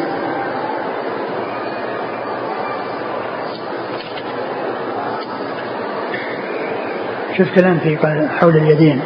[7.36, 7.96] شوف كلام في
[8.40, 9.00] حول اليدين.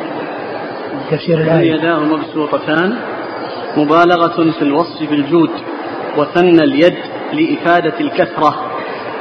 [1.10, 1.74] تفسير الآية.
[1.74, 2.96] يداه مبسوطتان
[3.76, 5.50] مبالغة في الوصف بالجود
[6.16, 6.94] وثنى اليد
[7.32, 8.73] لإفادة الكثرة.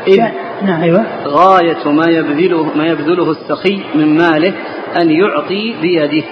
[0.08, 0.22] إذ
[0.62, 1.06] نعم أيوة.
[1.26, 4.54] غاية ما يبذله ما يبذله السخي من ماله
[5.02, 6.24] أن يعطي بيده.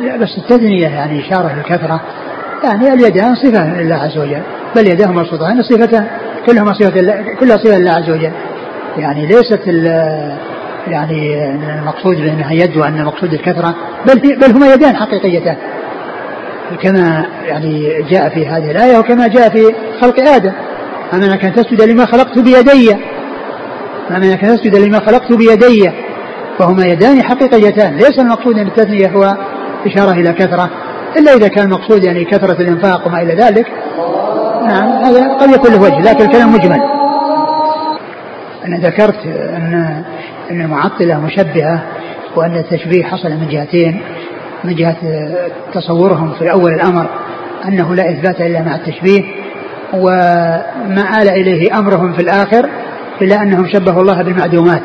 [0.00, 2.00] لا بس التثنية يعني إشارة للكثرة
[2.64, 4.42] يعني اليدان صفة لله عز وجل
[4.76, 6.06] بل يداه مبسوطتان صفتان
[6.46, 6.90] كلهما صفة
[7.40, 8.32] كلها صفة لله عز وجل.
[8.96, 9.60] يعني ليست
[10.88, 11.44] يعني
[11.78, 13.74] المقصود بانها يد وأن المقصود الكثرة
[14.06, 15.56] بل بل هما يدان حقيقيتان.
[16.82, 20.52] كما يعني جاء في هذه الآية وكما جاء في خلق آدم.
[21.12, 22.96] معنى أن تسجد لما خلقت بيدي.
[24.10, 25.90] معنى أن تسجد لما خلقت بيدي.
[26.58, 29.36] فهما يدان حقيقيتان ليس المقصود أن التثنية هو
[29.86, 30.70] إشارة إلى كثرة
[31.18, 33.66] إلا إذا كان المقصود يعني كثرة الإنفاق وما إلى ذلك.
[34.66, 36.80] نعم هذا قد يكون له وجه لكن الكلام مجمل.
[38.66, 40.04] أنا ذكرت أن
[40.50, 41.82] أن المعطلة مشبهة
[42.36, 44.02] وأن التشبيه حصل من جهتين
[44.64, 44.96] من جهة
[45.74, 47.06] تصورهم في أول الأمر
[47.68, 49.22] أنه لا إثبات إلا مع التشبيه
[49.94, 52.68] وما آل إليه أمرهم في الآخر
[53.22, 54.82] إلا أنهم شبهوا الله بالمعدومات.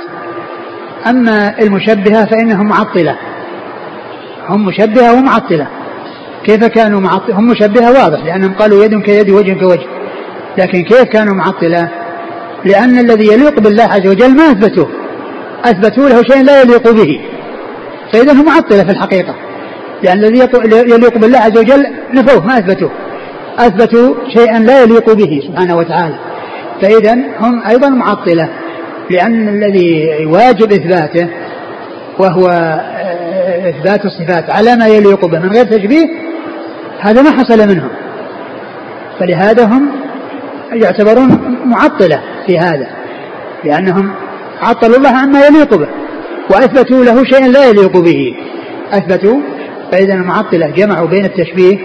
[1.09, 3.15] أما المشبهة فإنهم معطلة.
[4.49, 5.67] هم مشبهة ومعطلة.
[6.43, 9.87] كيف كانوا معطلة هم مشبهة واضح لأنهم قالوا يد كيد وجه كوجه.
[10.57, 11.89] لكن كيف كانوا معطلة؟
[12.65, 14.89] لأن الذي يليق بالله عز وجل ما أثبتوه.
[15.65, 17.21] أثبتوا له شيء لا يليق به.
[18.13, 19.35] فإذا هم معطلة في الحقيقة.
[20.03, 20.39] لأن الذي
[20.71, 22.91] يليق بالله عز وجل نفوه ما أثبتوه.
[23.59, 26.15] أثبتوا شيئا لا يليق به سبحانه وتعالى.
[26.81, 28.49] فإذا هم أيضا معطلة
[29.09, 31.29] لأن الذي واجب إثباته
[32.19, 36.07] وهو آه، إثبات الصفات على ما يليق به من غير تشبيه
[36.99, 37.89] هذا ما حصل منهم.
[39.19, 39.91] فلهذا هم
[40.73, 42.87] يعتبرون معطلة في هذا
[43.63, 44.11] لأنهم
[44.61, 45.87] عطلوا الله عما يليق به
[46.49, 48.35] وأثبتوا له شيئا لا يليق به.
[48.93, 49.39] أثبتوا
[49.91, 51.77] فإذا المعطلة جمعوا بين التشبيه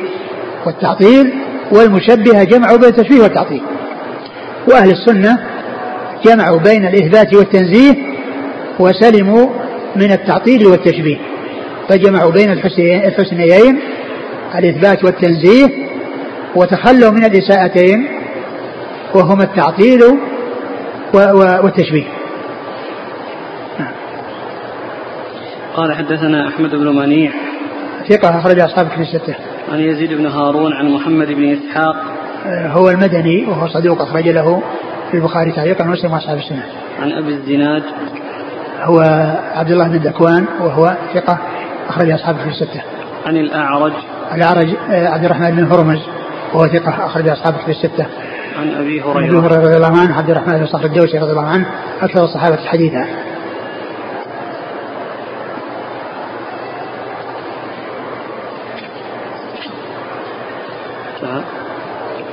[0.67, 1.35] والتعطيل
[1.73, 3.63] والمشبهة جمعوا بين التشبيه والتعطيل.
[4.69, 5.39] وأهل السنة
[6.25, 7.95] جمعوا بين الإثبات والتنزيه
[8.79, 9.49] وسلموا
[9.97, 11.19] من التعطيل والتشبيه.
[11.89, 13.81] فجمعوا بين الحسنيين
[14.59, 15.69] الإثبات والتنزيه
[16.57, 18.09] وتخلوا من الإساءتين
[19.15, 20.01] وهما التعطيل
[21.65, 22.05] والتشبيه.
[25.77, 27.33] قال حدثنا أحمد بن منيع.
[28.09, 29.35] ثقة أخرج أصحاب في الستة.
[29.69, 31.97] عن يزيد بن هارون عن محمد بن إسحاق
[32.47, 34.63] آه، هو المدني وهو صدوق أخرج له
[35.11, 36.63] في البخاري تعليقا ومسلم وأصحاب السنة.
[37.03, 37.83] عن أبي الزناد
[38.81, 39.01] هو
[39.55, 41.39] عبد الله بن ذكوان وهو ثقة
[41.89, 42.83] أخرج أصحابه في الستة.
[43.27, 43.93] عن الأعرج
[44.35, 46.01] الأعرج آه، عبد الرحمن بن هرمز
[46.55, 48.07] وهو ثقة أخرج أصحابه في الستة.
[48.59, 51.31] عن أبي هريرة عن أبي هريرة رضي الله عنه عبد الرحمن بن صخر الدوسي رضي
[51.31, 51.67] الله عنه
[52.03, 53.07] أكثر الصحابة حديثا.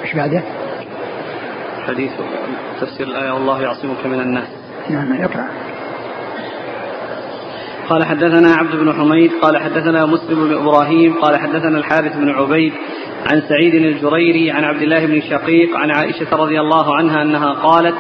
[0.10, 0.44] إيش بعده؟
[1.88, 2.12] حديث
[2.82, 4.48] تفسير الآية والله يعصمك من الناس.
[4.90, 5.48] نعم يقرأ.
[7.90, 12.74] قال حدثنا عبد بن حميد قال حدثنا مسلم بن إبراهيم قال حدثنا الحارث بن عبيد
[13.32, 17.96] عن سعيد الجريري عن عبد الله بن شقيق عن عائشة رضي الله عنها أنها قالت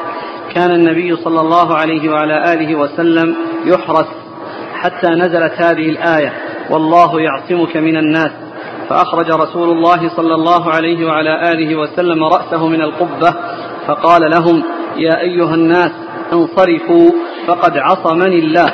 [0.55, 3.35] كان النبي صلى الله عليه وعلى آله وسلم
[3.65, 4.07] يحرس
[4.73, 6.33] حتى نزلت هذه الآية
[6.69, 8.48] والله يعصمك من الناس.
[8.89, 13.33] فأخرج رسول الله صلى الله عليه وعلى آله وسلم رأسه من القبة
[13.87, 14.63] فقال لهم
[14.97, 15.91] يا أيها الناس
[16.33, 17.09] انصرفوا
[17.47, 18.73] فقد عصمني الله.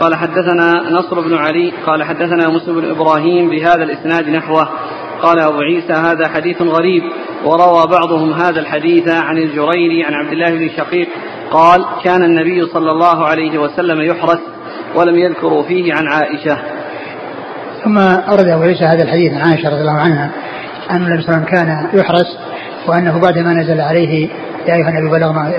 [0.00, 4.68] قال حدثنا نصر بن علي قال حدثنا مسلم بن إبراهيم بهذا الإسناد نحوه.
[5.22, 7.02] قال أبو عيسى هذا حديث غريب
[7.44, 11.08] وروى بعضهم هذا الحديث عن الجريري عن عبد الله بن شقيق.
[11.50, 14.40] قال كان النبي صلى الله عليه وسلم يحرس
[14.94, 16.83] ولم يذكروا فيه عن عائشة.
[17.84, 20.30] ثم أورد أبو عيسى هذا الحديث عن عائشة رضي الله عنها
[20.90, 22.38] أن النبي صلى الله عليه وسلم كان يحرس
[22.86, 24.28] وأنه بعدما نزل عليه
[24.68, 25.52] يا أيها النبي بلغ ما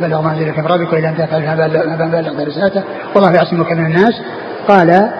[0.00, 2.82] بلغ ما أنزلك من ربك وإذا لم تفعل فما بلغت رسالته
[3.14, 4.22] والله يعصمك من الناس.
[4.68, 5.10] قال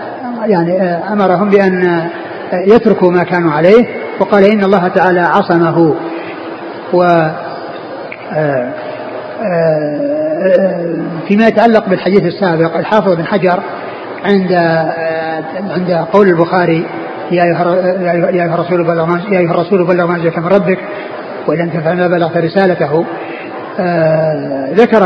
[0.46, 0.82] يعني
[1.12, 2.08] أمرهم بأن
[2.52, 3.86] يتركوا ما كانوا عليه
[4.20, 5.94] وقال إن الله تعالى عصمه.
[6.92, 7.28] و
[11.28, 13.60] فيما يتعلق بالحديث السابق الحافظ بن حجر
[14.24, 14.52] عند
[15.70, 16.86] عند قول البخاري
[17.30, 20.78] يا أيها الرسول بلغ يا أيها الرسول بلغ ما من ربك
[21.48, 23.04] لم تفعل ما بلغت رسالته.
[23.80, 25.02] آه ذكر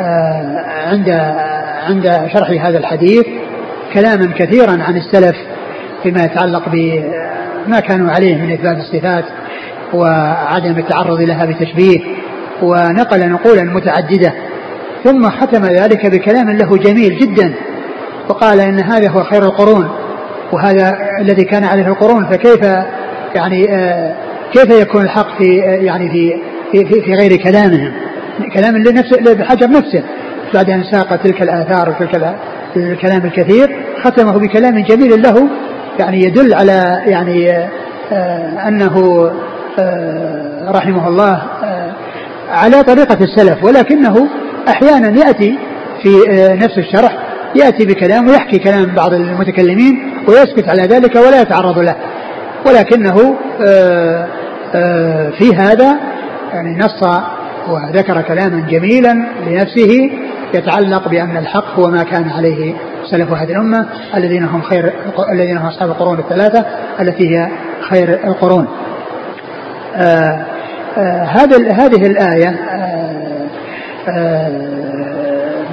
[0.00, 1.08] آه عند
[1.88, 3.26] عند شرح هذا الحديث
[3.94, 5.36] كلاما كثيرا عن السلف
[6.02, 9.24] فيما يتعلق بما كانوا عليه من إثبات الصفات
[9.94, 12.00] وعدم التعرض لها بتشبيه
[12.62, 14.32] ونقل نقولا متعددة
[15.04, 17.54] ثم ختم ذلك بكلام له جميل جدا
[18.28, 19.88] وقال إن هذا هو خير القرون
[20.52, 22.62] وهذا الذي كان عليه القرون فكيف
[23.34, 24.14] يعني آه
[24.52, 26.34] كيف يكون الحق في آه يعني في
[26.72, 27.92] في, في, في غير كلامهم؟
[28.54, 30.02] كلام لنفسه لحجر نفسه.
[30.54, 32.36] بعد أن ساق تلك الآثار وتلك
[32.76, 35.48] الكلام الكثير ختمه بكلام جميل له
[35.98, 37.52] يعني يدل على يعني
[38.12, 39.24] آه أنه
[40.68, 41.42] رحمه الله
[42.50, 44.28] على طريقة السلف ولكنه
[44.68, 45.58] أحيانا يأتي
[46.02, 46.08] في
[46.62, 51.94] نفس الشرح يأتي بكلام ويحكي كلام بعض المتكلمين ويسكت على ذلك ولا يتعرض له
[52.66, 53.36] ولكنه
[53.66, 54.26] آه،
[54.74, 55.98] آه، في هذا
[56.52, 57.02] يعني نص
[57.68, 60.10] وذكر كلاما جميلا لنفسه
[60.54, 62.74] يتعلق بأن الحق هو ما كان عليه
[63.10, 64.92] سلف هذه الأمة الذين هم خير
[65.32, 66.64] الذين هم أصحاب القرون الثلاثة
[67.00, 67.48] التي هي
[67.90, 68.68] خير القرون.
[69.96, 70.46] آه
[71.24, 72.54] هذا هذه الآية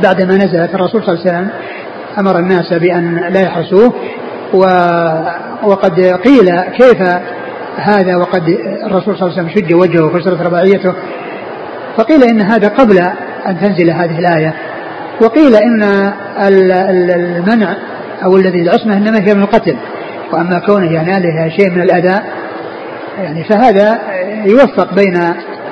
[0.05, 1.49] بعدما نزلت الرسول صلى الله عليه وسلم
[2.19, 3.93] أمر الناس بأن لا يحرسوه
[5.63, 7.01] وقد قيل كيف
[7.77, 8.43] هذا وقد
[8.85, 10.93] الرسول صلى الله عليه وسلم شج وجهه وكسرت رباعيته.
[11.97, 12.99] فقيل إن هذا قبل
[13.47, 14.53] أن تنزل هذه الآية.
[15.21, 15.83] وقيل إن
[16.39, 17.75] المنع
[18.23, 19.75] أو الذي العصمة إنما هي من القتل.
[20.33, 22.19] وأما كونه ينالها شيء من الأذى
[23.23, 23.99] يعني فهذا
[24.45, 25.19] يوفق بين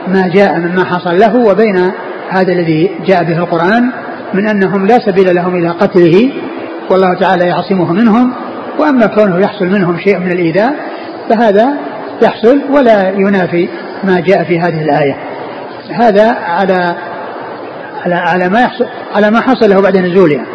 [0.08, 1.92] ما جاء مما حصل له وبين
[2.30, 3.92] هذا الذي جاء به القرآن.
[4.34, 6.32] من أنهم لا سبيل لهم إلى قتله
[6.92, 8.34] والله تعالى يعصمه منهم
[8.80, 10.74] وأما كونه يحصل منهم شيء من الإيذاء
[11.30, 11.78] فهذا
[12.22, 13.70] يحصل ولا ينافي
[14.04, 15.18] ما جاء في هذه الآية.
[15.92, 16.96] هذا على
[18.06, 20.46] على على ما يحصل على ما حصل له بعد نزولها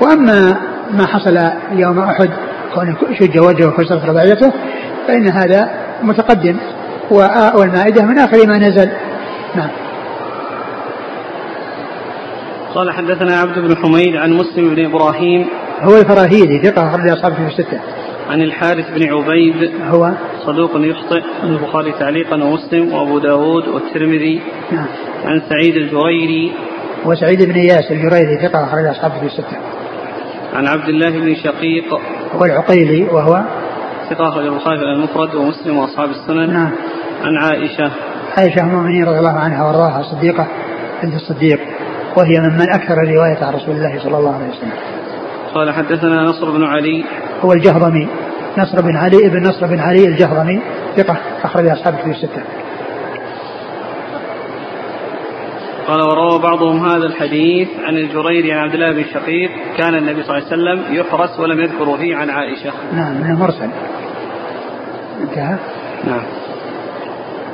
[0.00, 0.56] وأما
[0.90, 1.38] ما حصل
[1.72, 2.30] يوم أحد
[2.74, 4.52] كون شج وجهه وكسرت رباعيته
[5.08, 5.70] فإن هذا
[6.02, 6.56] متقدم
[7.54, 8.90] والمائدة من آخر ما نزل.
[9.56, 9.68] نعم.
[12.74, 15.46] قال حدثنا عبد بن حميد عن مسلم بن إبراهيم
[15.80, 17.80] هو الفراهيدي ثقة أخرج أصحابه في الستة.
[18.30, 20.12] عن الحارث بن عبيد هو
[20.46, 24.40] صدوق يخطئ البخاري تعليقا ومسلم وأبو داود والترمذي
[24.72, 24.86] نعم.
[25.24, 26.52] عن سعيد الجريري
[27.04, 29.56] وسعيد بن إياس الجريري ثقة أخرج أصحابه في الستة.
[30.54, 32.00] عن عبد الله بن شقيق
[32.34, 33.44] هو العقيلي وهو
[34.10, 36.72] ثقة أخرج البخاري المفرد ومسلم وأصحاب السنن نعم.
[37.22, 37.90] عن عائشة
[38.38, 40.46] عائشة أم المؤمنين رضي الله عنها وأرضاها صديقة
[41.02, 41.60] بنت الصديق
[42.16, 44.72] وهي ممن أكثر رواية عن رسول الله صلى الله عليه وسلم.
[45.54, 47.04] قال حدثنا نصر بن علي.
[47.44, 48.08] هو الجهضمي.
[48.58, 50.62] نصر بن علي ابن نصر بن علي الجهضمي.
[50.96, 52.42] ثقة أخرج أصحابه في الستة.
[55.86, 59.50] قال وروى بعضهم هذا الحديث عن الجريري عن عبد الله بن شقيق.
[59.78, 62.72] كان النبي صلى الله عليه وسلم يحرس ولم يذكروا فيه عن عائشة.
[62.92, 63.68] نعم من مرسل
[65.22, 65.56] انتهى.
[66.04, 66.22] نعم.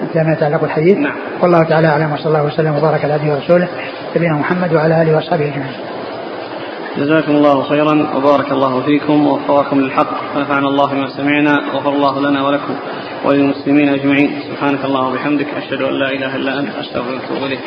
[0.02, 0.98] انتهى ما يتعلق بالحديث.
[0.98, 1.16] نعم.
[1.42, 3.68] والله تعالى أعلم وصلى الله وسلم وبارك على عبده ورسوله
[4.16, 5.72] نبينا محمد وعلى آله وأصحابه أجمعين.
[6.96, 10.36] جزاكم الله خيرا وبارك الله فيكم ووفقكم للحق.
[10.36, 12.74] ونفعنا الله بما سمعنا غفر الله لنا ولكم
[13.24, 14.30] وللمسلمين أجمعين.
[14.50, 17.60] سبحانك اللهم وبحمدك أشهد أن لا إله إلا أنت أستغفرك وأتوب إليك.